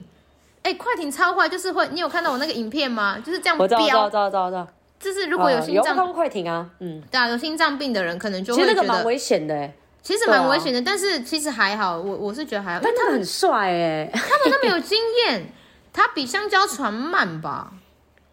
[0.62, 3.18] 哎，快艇超快，就是会，你有看到我那个影片吗？
[3.24, 3.64] 就是这样飙。
[3.64, 4.68] 我知道，知道，知道，知道，知道。
[4.98, 9.70] 就是如果有心脏、呃、有快艇啊，嗯，对啊，有心脏病的人可能就会觉得其实那个蛮危险的，
[10.02, 15.52] 其实蛮危险的，但是其实还好，我我是觉得还好，但他很帅哎，他们那么有经验，
[15.92, 17.72] 他比香蕉船慢吧。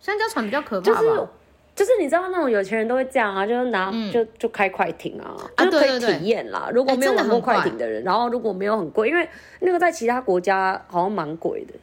[0.03, 0.99] 香蕉船比较可怕吧？
[0.99, 1.27] 就是
[1.75, 6.69] 就是你知道那种有钱人都会这样啊，就是拿、嗯、就就开快艇啊，就是可以体验啦、啊。
[6.71, 9.27] 如果没有玩过快艇的人，然后如果没有很贵，因为
[9.61, 11.73] 那个在其他国家好像蛮贵的。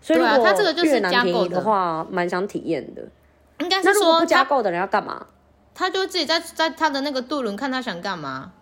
[0.00, 0.46] 所以如果
[0.84, 3.02] 越南便宜的话，蛮想体验的。
[3.58, 5.26] 应该是说不加购的人要干嘛？
[5.74, 8.52] 他就自己在在他的那个渡轮看他想干嘛，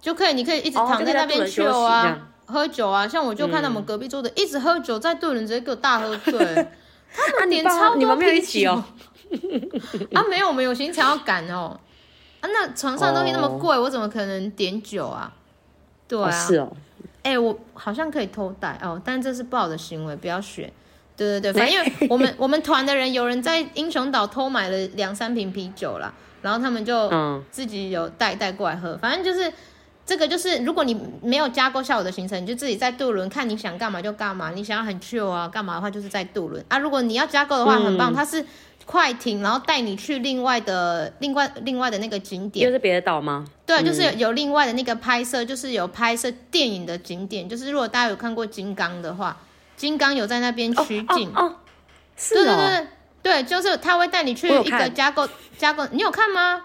[0.00, 3.06] 就可以你可以一直躺在那边休啊，喝酒啊。
[3.06, 6.66] 像我就看他们隔壁桌的、嗯、一直喝酒，在渡轮直接给我大喝醉。
[7.12, 8.84] 他们点超多啤酒，你们没有一起哦？
[10.14, 11.78] 啊，没有，我们有行程要赶哦。
[12.40, 13.84] 啊，那床上的东西那么贵，oh.
[13.84, 15.32] 我怎么可能点酒啊？
[16.08, 16.72] 对啊，oh, 是哦。
[17.22, 20.72] 哎、欸，我好像可以偷带哦，但这是不好的行为，不要学。
[21.16, 27.10] 对对对，反正因为我们我们团的人有人在英雄岛偷买了两三瓶啤酒啦，然后他们就
[27.50, 28.96] 自己有带带过来喝。
[28.96, 29.52] 反正就是
[30.10, 34.50] 这个，就是如果你没有加购下午的行程，你就自己在渡轮看你想干嘛就干嘛。
[34.50, 36.78] 你想要很 chill 啊，干嘛的话就是在渡轮啊。
[36.78, 38.44] 如果你要加购的话，很棒，它是。
[38.86, 43.46] 快艇，然后带你去另外的、另外、另外的那个景点，又是别的岛吗？
[43.64, 47.48] 对，就是有有另外的那个拍摄，就是有拍摄电影的景点。
[47.48, 49.36] 就是如果大家有看过《金刚》的话，
[49.80, 51.30] 《金刚》有在那边取景。
[51.36, 51.54] 哦，
[52.16, 52.42] 是哦。
[52.42, 52.86] 对对对
[53.22, 56.64] 对，就是他会带你去一个加购加购，你有看吗？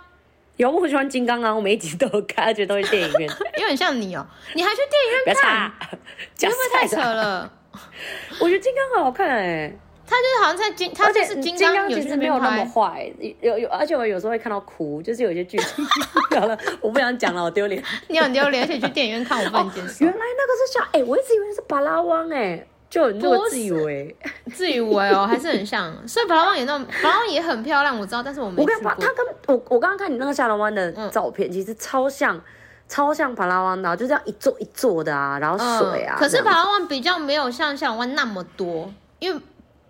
[0.58, 3.30] 有，我很喜欢《金刚》啊，我每一集都有看，而且都是电影院。
[3.58, 5.72] 因为很像你哦，你还去电影院看？
[5.80, 7.52] 会不会太扯了？
[8.40, 9.74] 我觉得《金刚》很好看哎。
[10.08, 15.84] 他就是好像在金，他就是金刚，其实没有那么坏，有有，而且我有时候会看到哭，就是有一些剧情。
[16.40, 17.84] 好了，我不想讲了，我丢脸。
[18.08, 20.06] 你很丢脸，而且去电影院看我不能接受。
[20.06, 24.16] 原来那个是像，哎，我一直以为是巴拉望，哎，就那么自以为，
[24.54, 25.96] 自以为哦，还是很像。
[26.08, 28.62] 所以法拉旺也那，巴拉望也很漂亮，我知道，但是我没。
[28.62, 32.40] 我跟他跟我我刚刚看你那个下龙湾的照片，其实超像，
[32.88, 36.16] 超像巴拉望的，就这样一座一座的啊，然后水啊。
[36.18, 39.42] 可是巴拉旺比较没有像下龙湾那么多，因为。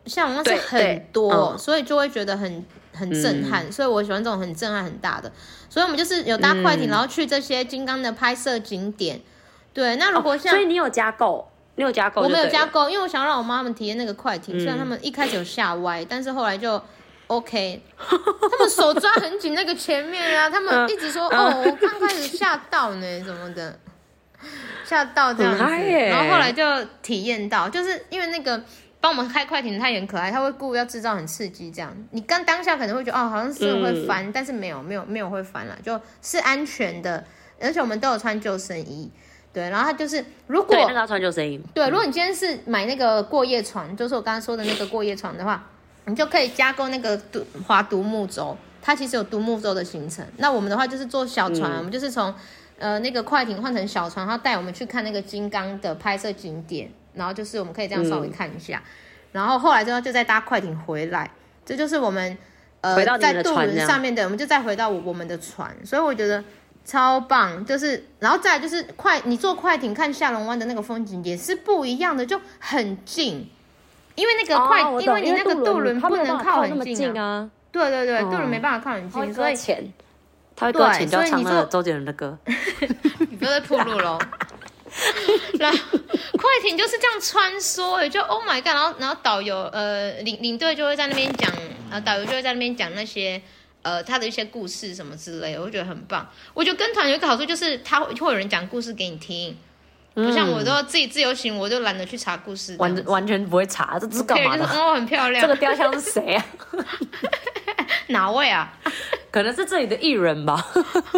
[0.08, 5.32] 像那是很多，嗯、所以就会觉得很很震撼，嗯、所以我喜欢这种很震撼很大的。
[5.68, 9.20] 所以我们就是有搭快艇，嗯、然后去这些金刚的拍摄景点。
[9.74, 12.22] 对，那如果像、哦、所以你有加购，你有加购？
[12.22, 14.58] 我没有加购，因为我想要让我妈妈们体验那个快艇。
[14.58, 16.82] 嗯、虽然他们一开始有吓歪，但是后来就
[17.28, 17.82] OK。
[17.98, 23.80] 他们手抓很紧那个前面啊，他们一直说、嗯、哦，我刚开始吓到呢， 什么的，
[24.84, 25.64] 吓到这样子。
[25.64, 26.64] 然后后来就
[27.02, 28.64] 体验到，就是因为那个。
[29.02, 37.24] 帮我们开快艇，他也很可爱，他会故意要制造很刺激，这样你刚当下可能会觉得哦，好像是会翻，嗯、但是没有，没有，没有会翻了，就是安全的，
[37.62, 39.12] 而且我们都有穿救生衣，
[39.56, 45.64] 对，然后它就是如果对，那个要穿救生衣，对，如果你今天是买那个过夜船，就是我刚刚说的那个过夜船的话，
[46.06, 52.32] 你就可以加购那个独划独木舟，它其实有独木舟的行程，那我们的话就是坐小船，嗯、我们就是从
[52.78, 56.92] 呃那个快艇换成小船，然后带我们去看那个金刚的拍摄景点。
[57.18, 58.92] 然后就是我们可以这样稍微看一下，嗯、
[59.32, 61.32] 然后后来之后就再搭快艇回来，
[61.66, 62.38] 这就是我们
[62.82, 66.44] 呃在渡轮上面的，我们就再回到我们的船，所以我觉得
[66.86, 67.66] 超棒。
[67.66, 73.50] 就是然后再来就是快，你坐快艇看下龙湾的那个风景也是不一样的，就很近，
[74.16, 77.50] 因为那个快，哦、因为你那个渡轮不能靠很近啊。
[77.72, 79.92] 对对对，渡轮没办法靠很近，所以钱
[80.56, 82.38] 他会多钱就要唱了周杰伦的歌，
[83.30, 84.18] 你不要再铺路喽。
[85.60, 85.78] 然后
[86.38, 88.68] 快艇就是这样穿梭，也就 Oh my God！
[88.68, 91.52] 然后然后导游呃领领队就会在那边讲，
[91.92, 93.42] 呃导游就会在那边讲那些
[93.86, 96.28] 呃他的一些故事什么之类的，我觉得很棒。
[96.56, 99.56] 我觉得跟团有一个好处就是他会会有人讲故事给你听，
[100.16, 104.66] 不像我都自己自由行，我就懒得去查故事，完完全不会查，这是干嘛的？
[104.66, 105.42] 就是、哦，很漂亮。
[105.42, 106.46] 这个雕像是谁啊？
[108.08, 108.74] 哪位啊？
[109.30, 110.66] 可能是这里的艺人吧。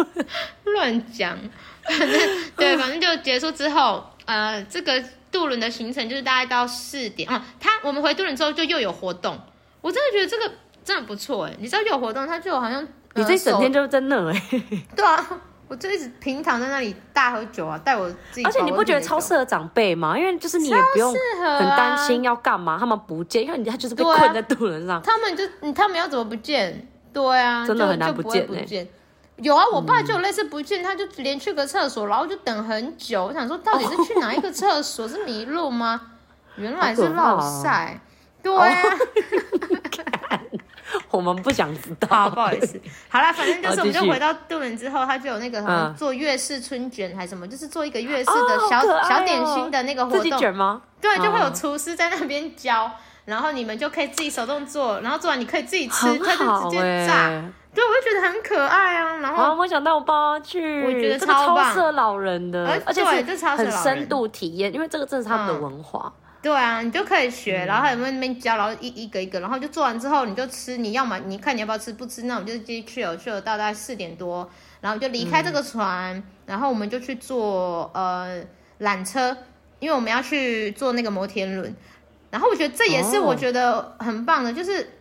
[0.64, 1.38] 乱讲。
[1.84, 5.02] 反 正对，反正就结束之后，呃，这个
[5.32, 7.42] 渡轮的行程就是大概到四点啊。
[7.58, 9.40] 他我们回渡轮之后就又有活动，
[9.80, 11.54] 我真的觉得这个真的不错哎。
[11.58, 14.42] 你知道又有活动，他就好像、呃、你这一整天就是在那哎。
[14.96, 15.26] 对啊，
[15.68, 18.44] 我就一直平躺在那里大喝酒啊，带我自己。
[18.44, 20.18] 而且你不觉得超适合长辈吗？
[20.18, 25.02] 因为就是你也不用很担心要干嘛，他们不见，因为你他就是被困在渡轮上。
[25.02, 26.88] 他们就他们要怎么不见？
[27.12, 28.88] 对啊，真的很难不见。
[29.36, 33.26] 有啊，我爸就有类似不见，他就连去个厕所，然后就等很久。
[33.26, 35.06] 我想说，到底是去哪一个厕所？
[35.06, 36.00] 是迷路吗？
[36.56, 38.00] 原来是落赛。
[38.42, 38.72] 对啊，
[41.10, 42.08] 我们不想知道。
[42.08, 42.80] 好，不好意思。
[43.08, 50.20] 好啦，反正就是，我们就回到渡轮之后，他就有那个什么做粤式春卷还是什么，就是做一个粤式的小小点心的那个活动。
[50.20, 50.82] 自己卷吗？
[51.00, 52.90] 对，就会有厨师在那边教，
[53.26, 57.28] 然后你们就可以自己手动做，然后做完你可以自己吃，他就直接炸。
[57.74, 66.12] 对，我就觉得很可爱啊，然后我想到我爸妈去，我觉得超棒，超适合老人的，而且是很深度体验，因为这个正是他们的文化。
[66.40, 74.48] 对啊，你就可以学，然后还有没有那边教，然后一一个一个，然后就做完之后你就吃，你要么你看你要不要吃，不吃那我们就继续去了，去了到大概四点多，
[74.80, 78.42] 然后就离开这个船，然后我们就去坐呃
[78.80, 79.36] 缆车，
[79.80, 81.74] 因为我们要去坐那个摩天轮，
[82.30, 84.94] 然后我觉得这也是我觉得很棒的，就是。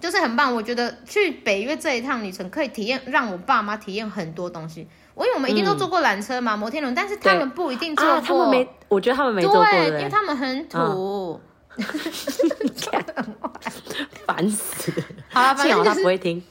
[0.00, 4.88] 就是很棒，我觉得去北约这一趟旅程可以体验，让我爸妈体验很多东西。
[5.14, 8.20] 我因为我们一定都坐过缆车嘛，摩天轮，但是他们不一定坐过。
[8.20, 11.40] 他们没，我觉得他们没坐过，对，因为他们很土。
[14.26, 14.92] 烦死！
[15.30, 16.42] 好了，反正他不会听。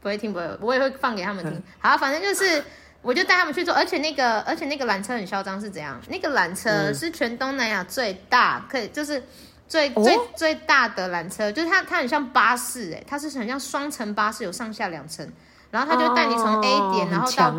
[0.00, 1.62] 不会听，不会，我也会放给他们听。
[1.78, 2.60] 好，反正就是，
[3.00, 6.00] 我就带他们去坐，而且那个，而且那个缆车很嚣张，是怎样？
[6.08, 9.22] 那个缆车是全东南亚最大，可以就是
[9.68, 15.30] 最、哦、最最大的缆车，就是它它很像巴士，哎，它是很像双层巴士，有上下两层，
[15.70, 17.54] 然后他就带你从 A 点，哦、然后到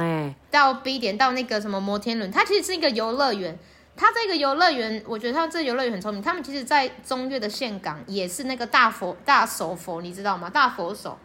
[0.51, 3.57] 到 B 点，到那个什么摩天轮，它其实是一个游乐园。
[3.95, 6.21] 它这个游乐园，我觉得它这个游乐园很聪明。
[6.21, 10.49] 他们其实，在中越的岘港也是那个大佛大手佛，你知道吗？
[10.49, 11.17] 大佛手。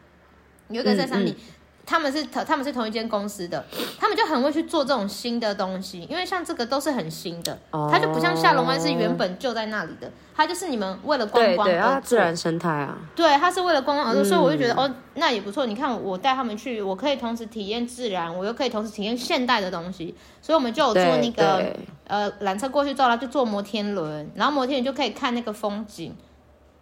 [0.68, 1.40] 有一个在山里，嗯嗯、
[1.86, 3.64] 他们是他们是同一间公司的，
[3.96, 15.64] 他们就很会去做这种新的东西，因为像这个都是很新的，哦、它就不像下龙湾是原本就在那里的，它就是你们为了观光而对，对自然生态啊，对，它是为了观光而做，嗯、所以我就觉得哦，那也不错。
[15.64, 20.12] 你看我带他们去，我可以同时体验自然，我又可以同时体验现代的东西，
[20.42, 21.72] 所以我们就有坐那个
[22.08, 26.16] 呃缆车过去之后，就坐摩天轮，然后摩天轮就可以看那个风景，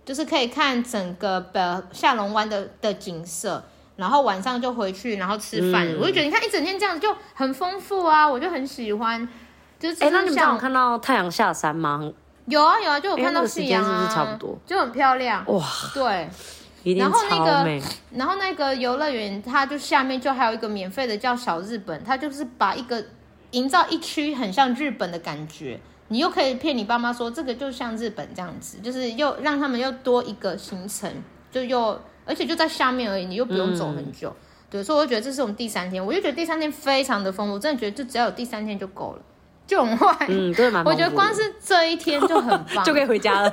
[0.06, 3.62] 就是可以看整个的下龙湾的的景色。
[3.96, 5.86] 然后晚上就回去，然后吃饭。
[5.86, 9.28] 嗯、我就觉得你看一整天这样子就很丰富啊，我就很喜欢。
[9.78, 12.10] 就是哎，那你们有看到太阳下山吗？
[12.46, 15.62] 有啊有啊，就有看到夕阳啊，是是差不多，就很漂亮哇。
[15.92, 16.28] 对，
[16.96, 17.82] 然后那个，
[18.12, 23.04] 然后那个游乐园，它就下面就还有一个免费的叫小日本，它就是把一个
[23.50, 25.78] 营造一区很像日本的感觉，
[26.08, 31.12] 你又可以骗你爸妈说这个就像日本这样子，就是又让他们又多一个行程，
[31.50, 32.00] 就又。
[32.24, 39.22] 而且就在下面而已，你又不用走很久，嗯、对，所以我觉得这是我们第三天，我就觉得第三天非常的丰富，真的觉得就只要有第三天就够了，
[39.66, 40.82] 就很坏，嗯，对，蛮。
[40.86, 43.52] 我觉得光是这一天就很棒， 就可以回家了，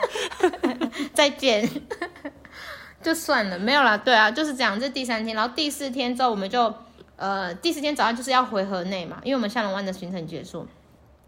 [1.13, 1.69] 再见，
[3.01, 6.73] 就算了，没有啦，对啊，就是这样，这是第三天，然后第四天之后我们就，
[7.15, 10.65] 呃，第四天早上就是要回河内嘛，因为我们下龙湾的行程结束，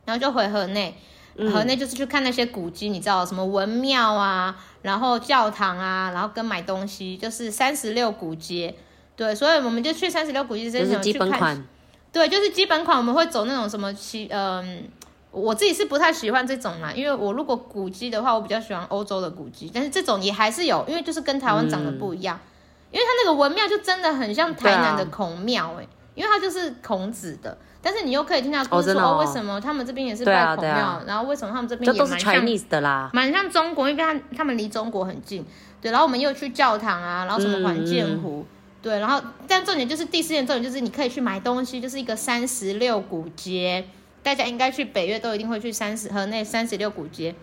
[0.05, 0.95] 然后就回河内。
[1.37, 8.75] 河内就是去看那些古迹，你知道什么文庙啊，然后教堂啊，然后跟买东西，就是三十六古街。
[9.15, 11.65] 对，所以我们就去三十六古街之前去看。
[12.11, 14.83] 对，就是基本款，我们会走那种什么西，嗯，
[15.31, 22.49] 我自己是不太喜欢这种啦，因为我如果古迹的话，我比较喜欢欧洲的古迹，但是这种也还是有，因为就是跟台湾长得不一样，嗯、
[22.91, 27.57] 因为它那个文庙就真的很像台南的孔庙，诶、欸，因为它就是孔子的。
[27.85, 35.45] 但是你又可以听到故事说，哦哦、为什么他们这边也是拜孔庙，啊啊、然后为什么他们这边也蛮像 Chinese 的啦，蛮像中国，因为他他们离中国很近，
[35.81, 35.91] 对。
[35.91, 38.47] 然后我们又去教堂啊，然后什么环建湖，嗯、
[38.81, 38.99] 对。
[38.99, 43.85] 然后但重点就是第四点重点就是你可以去买东西，就是一个三十六古街，
[44.23, 47.35] 大家应该去北越都一定会去三十和那三十六古街。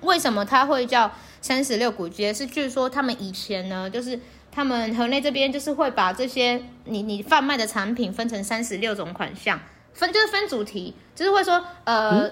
[0.00, 2.34] 为什么它会叫三十六古街？
[2.34, 4.18] 是据说他们以前呢，就是
[4.50, 9.60] 他们河内这边就是会把这些你你贩卖的产品分成三十六种款项。
[9.96, 12.22] 分就是分主题，就是会说，呃，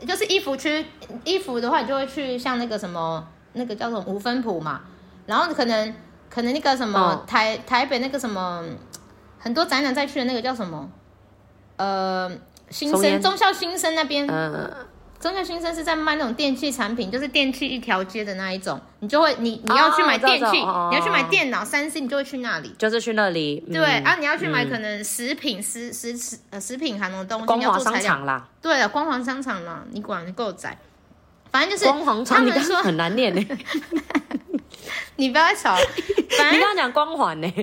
[0.00, 0.86] 嗯、就是衣服区，
[1.24, 4.80] 衣服的话，你就会去像那个什么，那个叫什么五分埔嘛，
[5.26, 5.94] 然后可能
[6.30, 8.64] 可能那个什么、哦、台台北那个什么，
[9.38, 10.90] 很多展览在去的那个叫什么，
[11.76, 12.30] 呃，
[12.70, 14.26] 新生中校新生那边。
[14.26, 14.72] 嗯
[15.20, 23.62] 中校新生是在卖那种电器产品，就是电器一条街的那一种，你就会你你要去买电器，哦、你要去买电脑、三 C，你就会去那里，就是去那里。
[23.70, 28.48] 对，嗯、啊，你要去买可能食品、食食食呃食品行的东西，光华商场啦。
[28.62, 30.78] 对了，光华商场啦，你管你够窄，
[31.52, 33.46] 反正就是光华商场，他们说很难念呢。
[35.16, 35.76] 你不要吵，
[36.38, 37.54] 反正你刚刚讲光环呢，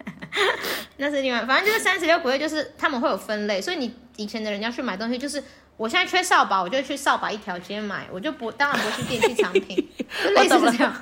[0.98, 5.42] 那是另外，反正就是三十六古街，就是他们会有分类，所以你以前的人要去买东西就是。
[5.76, 9.88] 我现在缺扫把，我就去扫把一条街买，我就不当然不去电器产品，
[10.36, 10.94] 类似这样，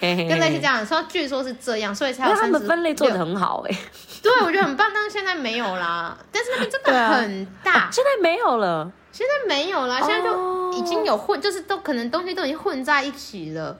[0.00, 3.78] 跟类似这样说，据说是这样，所以才有他们分类做的很好哎、欸，
[4.22, 13.78] 对，我觉得很棒，但是现在没有啦，但是那边真的很大，啊、现在没有了，现在没有啦，现在就已经有混，就是都可能东西都已经混在一起了，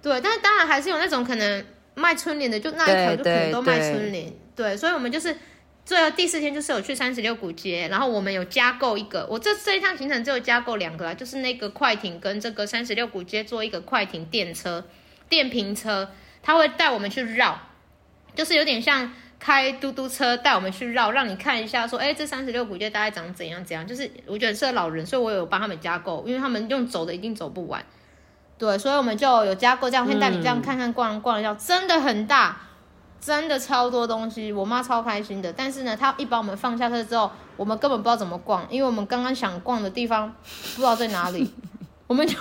[0.00, 5.36] 对，但是当然还是有那种可能卖春联的，就那一条就可能都卖春联，对，所以我们就是。
[5.86, 14.84] 最后第四天就是有去三十六古街，然后我们有加购一个，我这这一趟行程只有加购两个啊，就是那个快艇跟这个三十六古街做一个快艇电车、
[15.28, 16.10] 电瓶车，
[16.42, 17.56] 他会带我们去绕，
[18.34, 27.80] 就是有点像开嘟嘟车带我们去绕，让你看一下说，哎，这三十六古街大概长怎样怎样，就是我觉得适合老人，所以我有帮他们加购，因为他们用走的一定走不完，
[28.58, 32.62] 对，所以我们就有加购这样，会带你这样看看逛逛一下，真的很大。
[33.20, 35.52] 真的超多东西，我妈超开心的。
[35.52, 40.32] 但是呢，她一把我们放下车之后，我们根本不知道怎么逛，因为我们刚刚想逛的地方
[40.74, 41.52] 不知道在哪里，
[42.06, 42.36] 我们就，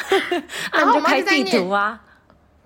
[0.72, 2.00] 然后我妈就开地图啊。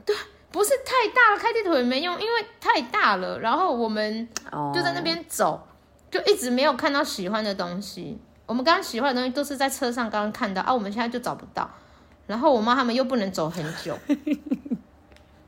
[0.05, 0.15] 对，
[0.51, 3.39] 不是太大了，开地图也没用，因为太大了。
[3.41, 4.29] 然后我们
[4.75, 5.67] 就在那边走，
[6.11, 8.21] 就一直没有看到喜欢的东西。
[8.47, 11.71] 我们刚刚喜欢的东西都是在车上刚刚看到啊，我们现在就找不到。
[12.27, 13.99] 然后我妈他们又不能走很久。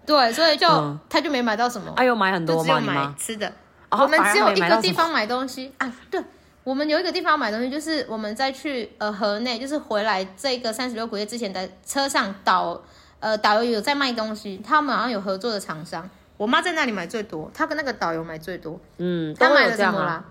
[0.07, 1.93] 对，所以就、嗯、他就没买到什么。
[1.97, 3.47] 哎呦，买很多只有买吃的。
[3.91, 5.93] 哦、我们只有一个地方买东西啊。
[6.11, 6.23] 对，
[6.63, 12.81] 我们有一个地方买东西，就是我们在去呃河内，就是回来这个三十六个月之前的车上导
[13.21, 16.09] 呃导游有在卖东西，他们好像有合作的厂商。
[16.37, 18.81] 我妈在那里买最多，她跟那个导游买最多。
[18.99, 20.25] 嗯，她买了什么啦？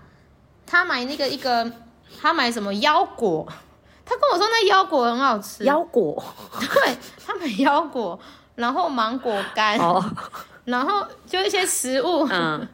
[0.66, 1.72] 她买那个一个，
[2.20, 3.46] 她买什么腰果？
[4.04, 5.64] 她跟我说那腰果很好吃。
[5.64, 6.22] 腰果？
[6.60, 6.96] 对，
[7.26, 8.20] 她买腰果，
[8.54, 10.04] 然后芒果干，哦、
[10.64, 12.26] 然后就一些食物。
[12.30, 12.66] 嗯，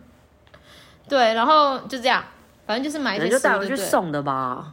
[1.08, 2.22] 对，然后就这样，
[2.66, 4.72] 反正就是买一些食物就带回去送的吧。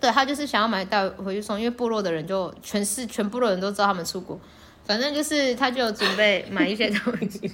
[0.00, 4.38] 对，他就是想要买带回去送，因为部落的人就全是全部的人都知道他们出国。
[4.84, 7.50] 反正就是，他就准备买一些东西。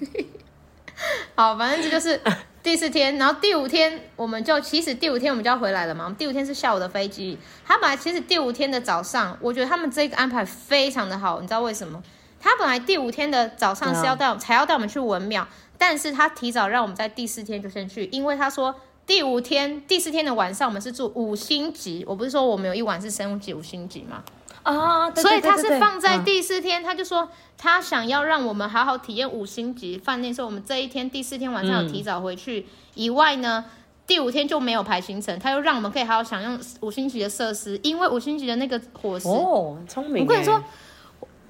[1.35, 2.21] 好，反正这就是
[2.63, 6.05] 第四天，然后第五天我们就其实第五天我们就要回来了嘛。
[6.05, 7.39] 我们第五天是下午的飞机。
[7.65, 12.03] 他本来其实第五天的早上，我觉得他们这个安排非常的好，你知道为什么？
[12.43, 15.47] 他本来第五天的早上是要带、嗯、才要带我们去文庙，
[15.79, 18.75] 但是他提早让我们在第四天就先去，因为他说
[19.07, 24.25] 第五天第四天的晚上我们是住五星级，我不是说我们有一晚是升级五星级吗？
[24.65, 27.29] 啊，所以他是放在第四天，他就说
[27.59, 32.67] 他想要让我们好好体验五星级饭店，所以我们这一天第四天晚上有提早回去。
[32.95, 33.65] 以外呢，
[34.07, 40.23] 第五天就没有排行程，他又让我们可以好好享用五星级的设施，因为五星级的那个伙食哦，聪明。
[40.23, 40.63] 我跟你说，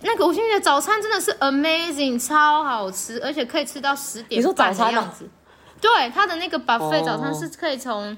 [0.03, 5.28] 那个五星级的早餐真的是 amazing，超好吃，而且可以吃到十点半的样子。
[5.80, 8.16] 对，他的那个 buffet 早餐是可以从。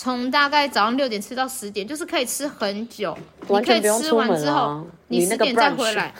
[0.00, 3.18] 从大概早上六点吃到十点，就是可以吃很久。
[3.48, 6.14] 你可以吃完之后，你十点再回来，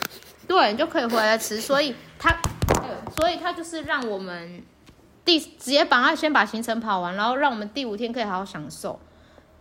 [0.45, 1.61] 对，你就可以回来吃。
[1.61, 2.29] 所以他，
[2.67, 4.61] 对，所以他就是让我们
[5.23, 8.99] 第直接把他先把行程跑完，然后让我们第五天可以好好享受。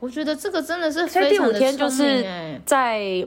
[0.00, 3.24] 我觉得这个真的是非常的天就是在。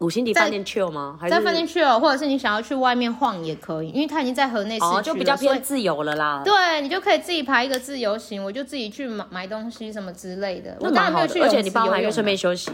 [0.00, 1.18] 五星级饭店去了吗？
[1.30, 6.42] 在饭店去了，或者是你想要去外面晃也可以，因为它已经在河内市区了，就比较偏自由了啦。
[6.44, 10.76] 对，你就可以自己排一个自由行，我就自己去买买东西什么之类的。
[10.80, 12.70] 我当然没有去，而且你包还可以顺便休息。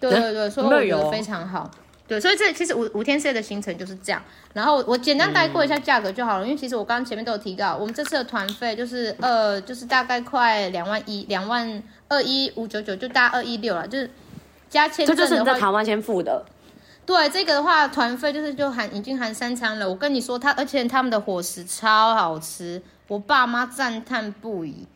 [0.00, 1.70] 对对对，所以我觉得非常好。
[2.06, 4.22] 对，所以这其实五五天四夜的行程就是这样。
[4.54, 14.10] 然后我简单带过一下价格就好了，因为其实我刚刚前面都有提到，我们这次的团费就是呃，就是大概快两万一，两万二一五九九，就大概二一六了，就是
[14.68, 16.44] 加签证这就是你在台湾先付的。
[17.06, 19.88] 对这个的话，团费就是就含已经含三餐了。
[19.88, 24.86] 我跟你说，他而且他们的伙食超好吃，我爸妈赞叹不已，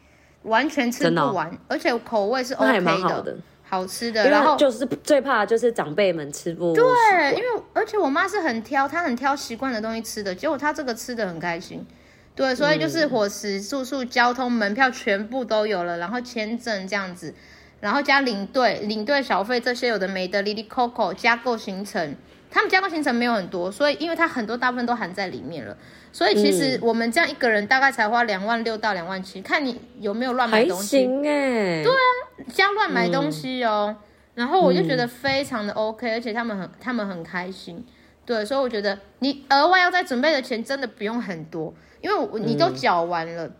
[0.42, 4.28] 完全吃不完，哦、而且口味是 OK 的，好，的好吃的。
[4.28, 6.84] 然后就是最怕的就是长辈们吃不对，
[7.30, 11.86] 因为而且我妈是很挑，她很挑习惯的东西吃的，结果她这个吃的很开心。
[12.34, 17.34] 对，所以就是伙食、住宿、交通、门票全部都有了，然后签证这样子。
[17.82, 22.14] 然后加领队、领队小费这些有的没的，，Lily Coco 加购行程，
[22.48, 25.76] 他们加购行程没有很多，所以因为它很多大部分都含在里面了，
[26.12, 30.98] 所以其实我们这样一个人大概才花两万六到两万七，看你有没有乱买东西。
[30.98, 31.82] 还行哎。
[31.82, 32.06] 对啊，
[32.54, 33.88] 加乱买东西哦。
[33.88, 33.96] 嗯、
[34.36, 37.84] 然后我就觉得非常的 OK，而且他们很他们很开心。
[38.24, 43.52] 对，所以我觉得你额外要再准备的钱真的不用很多，因为你都缴完了，嗯、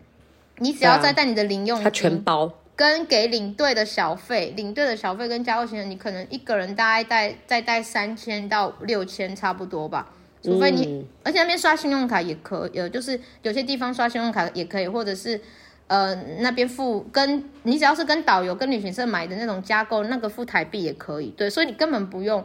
[0.59, 2.49] 你只要再带你的零用金，它全包。
[2.75, 10.11] 跟给领队的小费，领队的小费跟加购行程，你可能一个人大概带再带三千到六千差不多吧，
[10.41, 15.39] 除非你，嗯、而且那边刷信用卡也可以，呃，就是有些地方刷信用卡也可以，或者是
[15.85, 22.43] 呃那边付跟你只要是跟导游跟旅行社买的那种加购，那个付台币也可以，对，所以你根本不用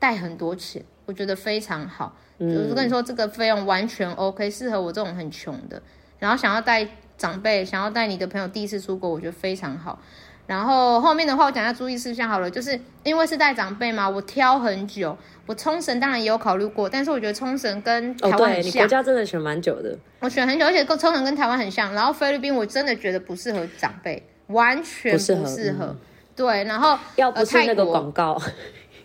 [0.00, 5.80] 带很多钱，我觉得非常好，嗯、就是跟你说这个费用完全 OK，适合我这种很穷的，
[6.18, 6.88] 然后想要带。
[7.18, 9.98] 长辈想要带你的朋友第一次出国，我觉得非常好。
[10.46, 15.14] 然后后面的话，我讲一下注意事项好了，就是因为是带长辈嘛，我挑很久。
[15.44, 18.52] 我冲绳当然也有考虑过，但是我觉得冲绳跟台湾很像。
[18.52, 19.98] 哦，对，你国家真的选蛮久的。
[20.20, 21.92] 我选很久，而且跟冲绳跟台湾很像。
[21.92, 25.46] 然后菲律宾我真的觉得不适合长辈，完全不适合。
[25.46, 25.96] 适合嗯、
[26.36, 28.40] 对，然后要不是那个广告。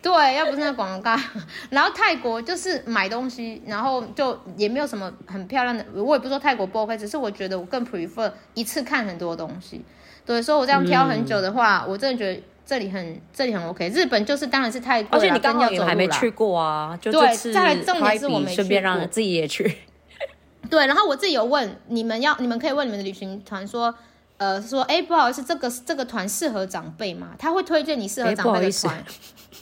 [0.04, 1.16] 对，要不是那广告，
[1.72, 5.84] 然后泰国就是买东西，然后就也没有什么很漂亮的。
[5.96, 9.82] 我也不说泰国不 OK，只是我觉得我更 prefer 一次看很多东西。
[10.26, 13.88] 对，所以我这样挑很久的话，嗯、我真的觉得这里很这里很 OK。
[13.90, 19.78] 日本就是当然是泰国，而且你刚好也还没去过啊，就对，再来重点是我没顺便让自己也去。
[20.70, 23.94] 对，然后我自己有问你们要，你们可以问你们的旅行团说，
[24.36, 27.30] 呃，说哎不好意思，这个这个团适合长辈吗？
[27.40, 29.02] 他会推荐你适合长辈的团。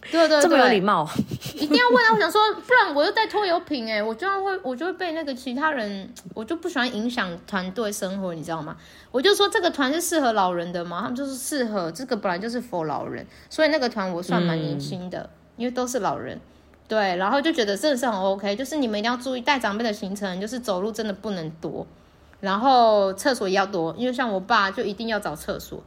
[0.09, 1.07] 对对对，这么有礼貌，
[1.53, 2.13] 一定要问啊！
[2.13, 8.75] 我想说，不然我又带拖油瓶哎，我就要会，我就会被那个其他人，我就不喜欢影响团队生活，你知道吗？
[9.11, 16.39] 我就说这个团是适合老人的嘛，他们就是适合这个本来就是 for 老人，所以那个团我算蛮年轻的，嗯、因为都是老人。
[16.87, 21.85] 对，然后就觉得真的是很 OK，就是你们一定要注意带长辈的行程，就是走路真的不能多，
[22.39, 25.81] 然后厕所也要多，因为像我爸就一定要找厕所。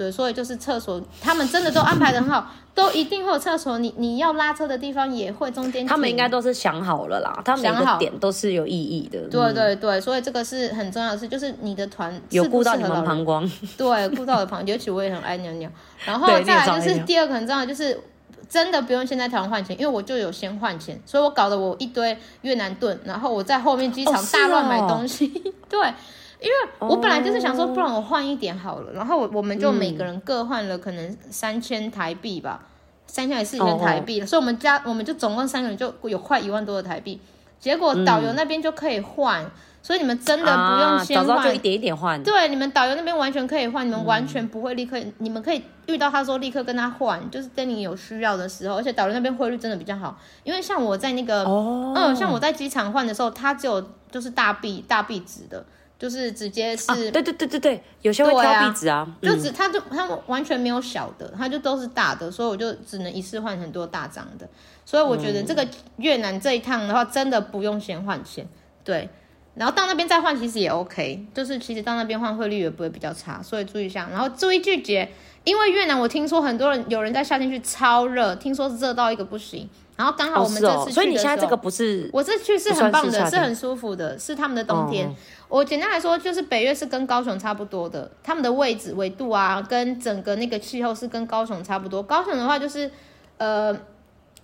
[0.00, 3.76] 对，所以就是厕所，他们真的都安排的很好，都一定会有厕所。
[3.76, 5.86] 你你要拉车的地方也会中间。
[5.86, 9.20] 他们应该都是想好了啦，他们每个点都是有意义的。
[9.28, 13.46] 对对对，所以这个是很重要的事，就是你的团有顾到你们膀胱。
[13.76, 15.70] 对，顾到我的膀胱，尤其我也很爱尿尿。
[16.06, 18.00] 然后再来就是第二个很重要的，就是
[18.48, 25.26] 真的不用现在台湾换钱，因为我就有先换钱，所以我搞得我一堆越南盾，然后我在后面机场大乱买东西。
[25.26, 25.92] 哦哦、对。
[26.40, 28.86] 因为我本来就是想说，不然我换一点好了。
[28.88, 28.96] Oh.
[28.96, 32.66] 然后我我们就每个人各换了可能三千台币吧，
[33.06, 34.20] 三千还是四千台币。
[34.20, 34.28] Oh.
[34.28, 37.20] 所以我们家我们就总共三个人就有快一万多的台币。
[37.58, 39.50] 结果导游那边就可以换，嗯、
[39.82, 42.22] 所以你们真的不用先换，啊、就一点一点换。
[42.22, 48.76] 对，你们导游那边完全可以换，你们完全不会立刻，嗯、你们可以遇到他说立刻跟他换，就是等你有需要的时候。
[48.76, 51.94] 而且导游那边汇率真的比较好，因为像我在那个，oh.
[51.94, 55.62] 嗯，像我在机场换的时候，他只有就是大币大币值的。
[56.00, 64.48] 就是直接是，啊、对对对对对，有些会挑壁纸啊，就只它就它完全没有小的，它就都是大的，所以我就只能一次换很多大张的，
[64.86, 68.48] 所以我觉得这个越南这一趟的话，真的不用先换钱，
[68.82, 69.10] 对，
[69.54, 75.06] 然后到那边再换其实也 OK，就是其实到那边换汇率也不会比较差，所以注意一下，然后注意季节，
[75.44, 79.68] 因为越南我听说很多人有人在夏天去超热，听说是热到一个不行。
[79.96, 85.06] 然后刚好我们这次去的时候，哦哦，所以你现在这个不是，我这去是很棒的，是，是很舒服的，是他们的冬天。
[85.06, 85.14] 哦、
[85.50, 92.00] 我简单来说，就是北越是跟高雄差不多的，他们的位置纬度啊，跟整个那个气候是跟高雄差不多。
[92.02, 92.88] 高雄的话就是，
[93.36, 93.68] 呃，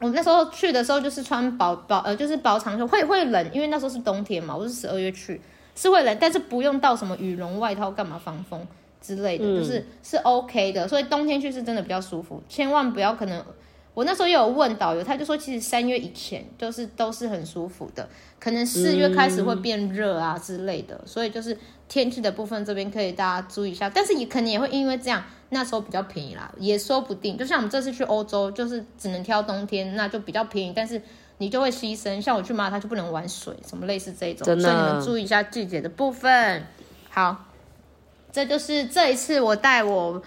[0.00, 5.40] 我们那时候去的时候就是穿薄薄呃，就是薄长袖，会会冷，因为那时候是冬天嘛，我是十二月去，
[5.76, 8.66] 是会冷，但是不用到什么羽绒外套干嘛防风
[9.00, 10.88] 之类的，嗯、就是是 OK 的。
[10.88, 13.42] 所以冬天去是真的比较舒服，千万不要可能。
[13.96, 18.06] 我那时候也有问导游，他就说其实三月以前就是都是很舒服的，
[18.38, 21.56] 可能四月开始会变热啊之类的，嗯、所以就是
[21.88, 27.38] 天气的部分这边可以大家注意一下，但是也可能也会因为这样那时候比较便宜啦，也说不定。
[27.38, 31.00] 就像我们这次去欧洲，就是只能挑冬天，那就比较便宜，但是
[31.38, 32.20] 你就会牺牲。
[32.20, 36.66] 像我去马他就不能玩水，什么类似这种，所以你们注意一下季节的部分。
[37.08, 37.46] 好，
[38.30, 40.22] 这就是这一次我带我。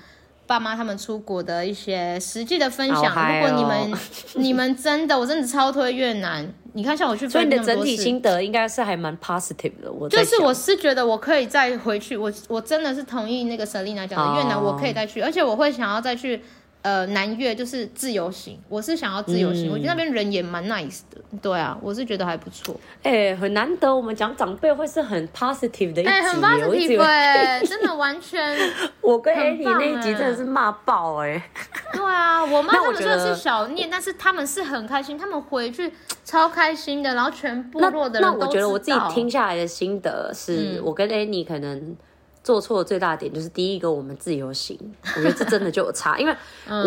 [0.49, 3.99] 爸妈他们出国的一些实际的分享，哦、如果你们
[4.33, 6.51] 你们真的，我真的超推越南。
[6.73, 9.91] 你看，像我去，所以你的整体心得应该是还蛮 positive 的。
[9.91, 16.41] 我就是我是觉得我可以再回去，我我真的是同意那个 Selina 讲的，哦、越南我可以再去，而且我会想要再去。
[16.81, 22.73] 呃，南越就是自由行，我是想要自由行，嗯、我觉得那边人也蛮 nice 的，对啊，我是觉得还不错。
[23.03, 28.57] 哎、欸，很难得我们讲长辈会是很 positive 的一集，哎、欸，很 positive，哎，真的完全。
[29.01, 31.43] 我跟 Annie 那一集真的是骂爆哎、欸。
[31.91, 35.91] 对啊，我妈他们真的是小念，但是他们是很开心，他们回去
[36.23, 41.97] 超开心的，然后全部落的那，那我觉得我自己听下来的心得是，嗯、我跟 Annie 可能。
[42.43, 44.77] 做错的最大的点就是第一个，我们自由行，
[45.15, 46.35] 我觉得这真的就有差，因为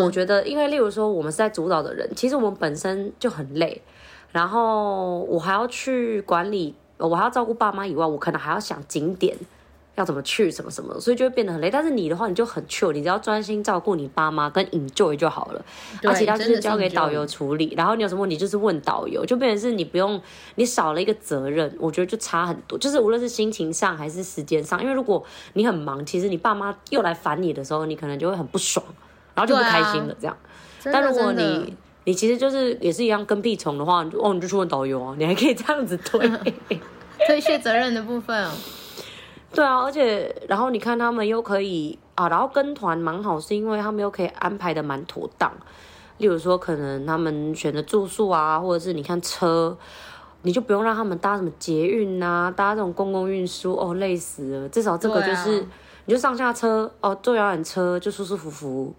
[0.03, 3.81] 我觉得，因为例如说我们是在主导的人，其实我们本身就很累，
[4.31, 9.37] 然后我还要去管理，我还要照顾爸妈以外，我可能还要想景点。
[9.95, 11.71] 要怎么去什么什么，所以就会变得很累。
[11.71, 15.65] 但是你的话，你就很 chill，你只要专心照顾你爸妈跟 enjoy 就好了。
[16.01, 17.75] 对而其他就是交给导游处理。
[17.77, 20.21] 然后你有什么问题就是问导游，就变成是你不用，
[20.55, 22.79] 你少了一个责任，我觉得就差很多。
[22.79, 25.23] 就是无论是心情上还是时间上，因为如果
[25.53, 28.85] 你很忙，其实你爸妈又来烦你的时候，你可能就会很不爽，
[29.35, 30.35] 然后就不开心了这样。
[30.35, 36.19] 啊、但如果你你其实就是也是一样跟屁虫的话，哦，你就去问导游啊，你还可以这样子推
[37.29, 38.51] 推卸责任的部分哦。
[39.55, 45.53] 对啊，而且然后你看他们又可以啊，然后跟团蛮好，是因为他们又可以安排的蛮妥当。
[46.19, 49.77] 例如说，可能他们选的住宿啊，或者是你看车，
[50.43, 54.69] 你就不用让他们搭什么捷运啊，搭这种公共运输哦，累死了。
[54.69, 55.67] 至少这个就是，
[56.05, 58.95] 你就上下车哦，坐摇缆车就舒舒服服。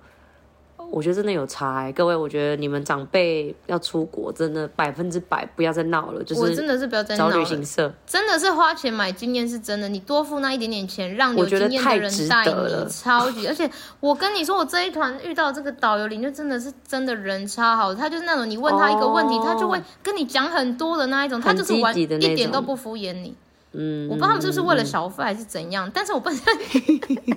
[0.93, 7.33] 我觉得真的有差欸，各位，我觉得你们长辈要出国，真的百分之百不要再闹了，就是我真的是不要再闹了。
[7.33, 13.47] 找旅行社真的是花钱买经验是真的，你多付那一点点钱，让有经验的人带你，超级。
[13.47, 13.67] 而且
[13.99, 23.35] 我跟你说，我这一团遇到这个导游，领队真的是真的人超好，他就是那种你问他一个问题，哦、他就会跟你讲很多的那一种，他就是完一点都不敷衍你。
[23.73, 26.51] 嗯，我不知道他们是不是为了小费还是怎样，嗯、但是我不知道。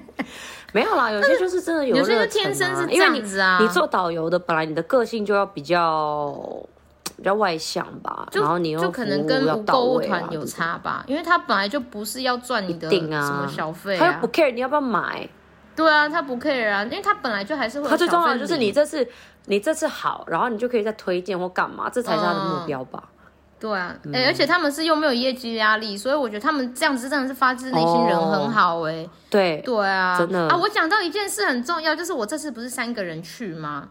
[0.72, 3.58] 没有啦，有些就是真的有、啊，有些是天生是这样子啊。
[3.60, 6.38] 你做导游的，本来你的个性就要比较
[7.16, 15.26] 比较外向吧，然后你又、啊、就可能跟购物团有差吧，因为他本来就不是要赚你的什么小费、啊，他又不 care 你要不要买。
[15.74, 17.88] 对啊，他不 care 啊，因为他本来就还是会。
[17.88, 19.06] 他最重要的就是你这次
[19.46, 23.02] 你这次好，然后你就可以再推荐或干嘛，这才是他的目标吧。
[23.02, 23.15] 嗯
[23.58, 29.10] 对啊，哎、而且他们是又没有业绩压力，所以我觉得他们这样子真的是发自内心人很好哎、欸哦。
[29.30, 30.56] 对，对啊，真的啊！
[30.56, 33.88] 我讲到一件事很重要，就是我这次不是三个人去吗？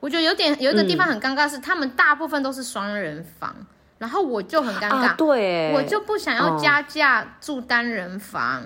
[0.00, 3.56] 我觉得有点有一个地方很尴尬是，是、嗯、他们大部分都是双人房，
[3.96, 8.64] 然后我就很尴尬，啊、对，我就不想要加价住单人房，哦、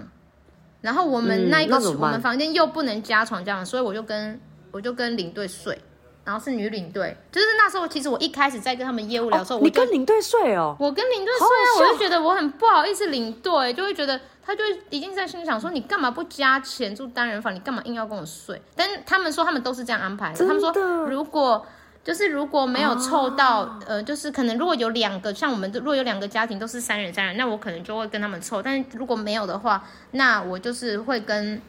[0.80, 4.40] 然后我们那一个、我们房间又不能加床这样，所以我就跟
[4.72, 5.80] 我就跟领队睡。
[6.24, 18.60] 然后是女领队，就是那时候，其实我一开始在跟他们业务聊的时候，哦、你跟领队睡哦，我跟领队睡啊，我就觉得我很不好意思，领队就会觉得他就已经在心里想说，你干嘛不加钱住单人房，你干嘛硬要跟我睡？
[18.76, 20.72] 但他们说他们都是这样安排的，的他们说
[21.06, 21.66] 如果
[22.04, 31.60] 就是如果没有凑到、啊，呃，就是可能如果有两个，像我们如果有两个家庭都是三人三人，那我可能就会跟他们凑，但是如果没有的话，那我就是会跟。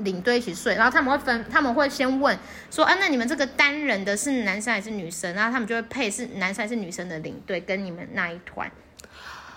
[0.00, 2.38] 领队一起睡，然后他们会分，他们会先问
[2.70, 5.34] 说，啊，那你们这个单人的是男生还是女生？
[5.34, 8.70] 然后他们就会配是男生还是女生的领队跟你们那一团。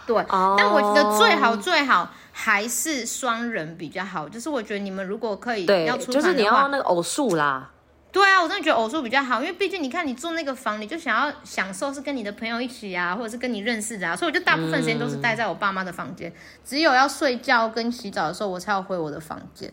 [0.06, 0.58] 对，oh.
[0.58, 7.70] 但我觉得最好最好还是双人比较好，就是我觉得你们如果可以要出团的话，就是你要那个偶数啦。
[8.12, 16.34] 对啊，我真的觉得偶数比较好，因为毕竟你看你住那个房，你就想要享受是跟你的朋友一起啊，或者是跟你认识的啊，所以我就大部分时间都是待在我爸妈的房间，嗯，
[16.64, 19.72] 只有要睡觉跟洗澡的时候，我才要回我的房间。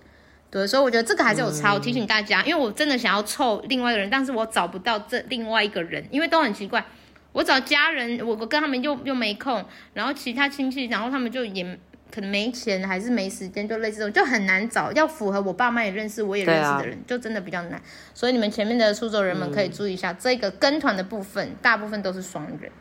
[0.50, 1.72] 对，所以我觉得这个还是有差。
[1.72, 6.84] 我提醒大家，因为我真的想要凑另外一个人，但是我找不到这另外一个人，因为都很奇怪。
[7.32, 11.78] 我找家人，我我跟他们又又没空，然后其他亲戚，然后他们就也
[12.12, 14.90] 可能没钱，还是没时间，就类似这种，就很难找。
[14.90, 17.80] 要符合我爸妈也认识，我也认识的人，啊、就真的比较难。
[18.12, 22.72] 所以你们前面的出走人们可以注意一下，嗯、这个跟团的部分，大部分都是双人。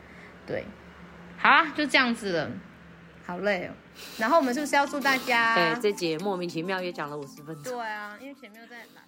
[0.44, 0.64] 对，
[1.38, 2.50] 好啊，就这样子了。
[3.24, 3.70] 好累哦，
[4.18, 5.54] 然后我们是不是要祝大家？
[5.54, 7.72] 对，这节莫名其妙也讲了五十分钟。
[7.72, 9.02] 对啊，因为前面又在拉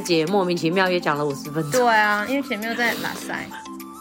[0.00, 1.72] 姐莫名其妙也讲了五十分钟。
[1.72, 3.46] 对啊，因为前面又在拉塞。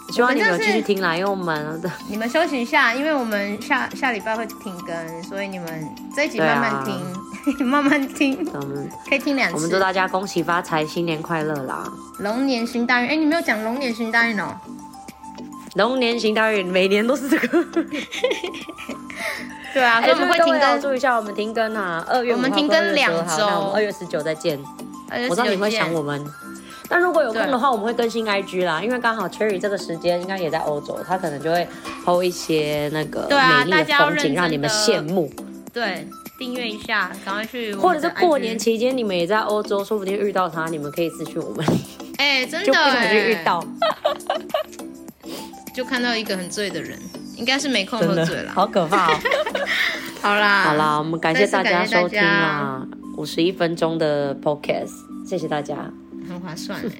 [0.09, 5.67] 希望你们有继续听啦，因为我们的 你们休息一下，因为我们下下礼拜会停更，所以你们
[6.15, 8.49] 这一集慢慢听，啊、 慢慢听。
[8.53, 9.55] 我们可以听两次。
[9.55, 11.83] 我们祝大家恭喜发财，新年快乐啦！
[12.19, 14.55] 龙年行大运，哎，你没有讲龙年行大运哦。
[15.75, 17.65] 龙年行大运，每年都是这个。
[19.73, 20.81] 对啊，所以我们会停更。
[20.81, 23.45] 注意一下，我们停更啊，二月我们停更两周，
[23.75, 24.57] 二月十九再见。
[25.29, 26.25] 我知道你会想我们，
[26.89, 31.67] 但如果有空的话，我们会更新 IG 啦，因为刚好 Cherry 这个时间应该也在欧洲，他可能就会
[32.05, 35.31] PO 一些那个美丽的风景，让你们羡慕。
[35.73, 36.07] 对，
[36.39, 37.73] 订阅一下，赶快去。
[37.75, 41.65] 或者是过年期间你们也在欧洲，说不定遇到他，你们可以私讯我们。
[42.17, 43.63] 哎、欸，真的， 就不小心遇到，
[45.75, 46.97] 就看到一个很醉的人，
[47.35, 49.19] 应该是没空喝醉了，好可怕哦。
[50.21, 52.81] 好啦，好啦，我们感谢大家收听啦。
[53.18, 54.93] 五十一分钟的 podcast，
[55.28, 55.91] 谢谢大家，
[56.30, 56.91] 很划算哎。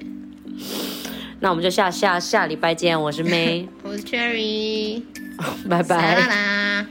[1.40, 5.02] 那我们就下下下礼拜见，我是 May， 我是 Cherry，
[5.70, 6.86] 拜拜。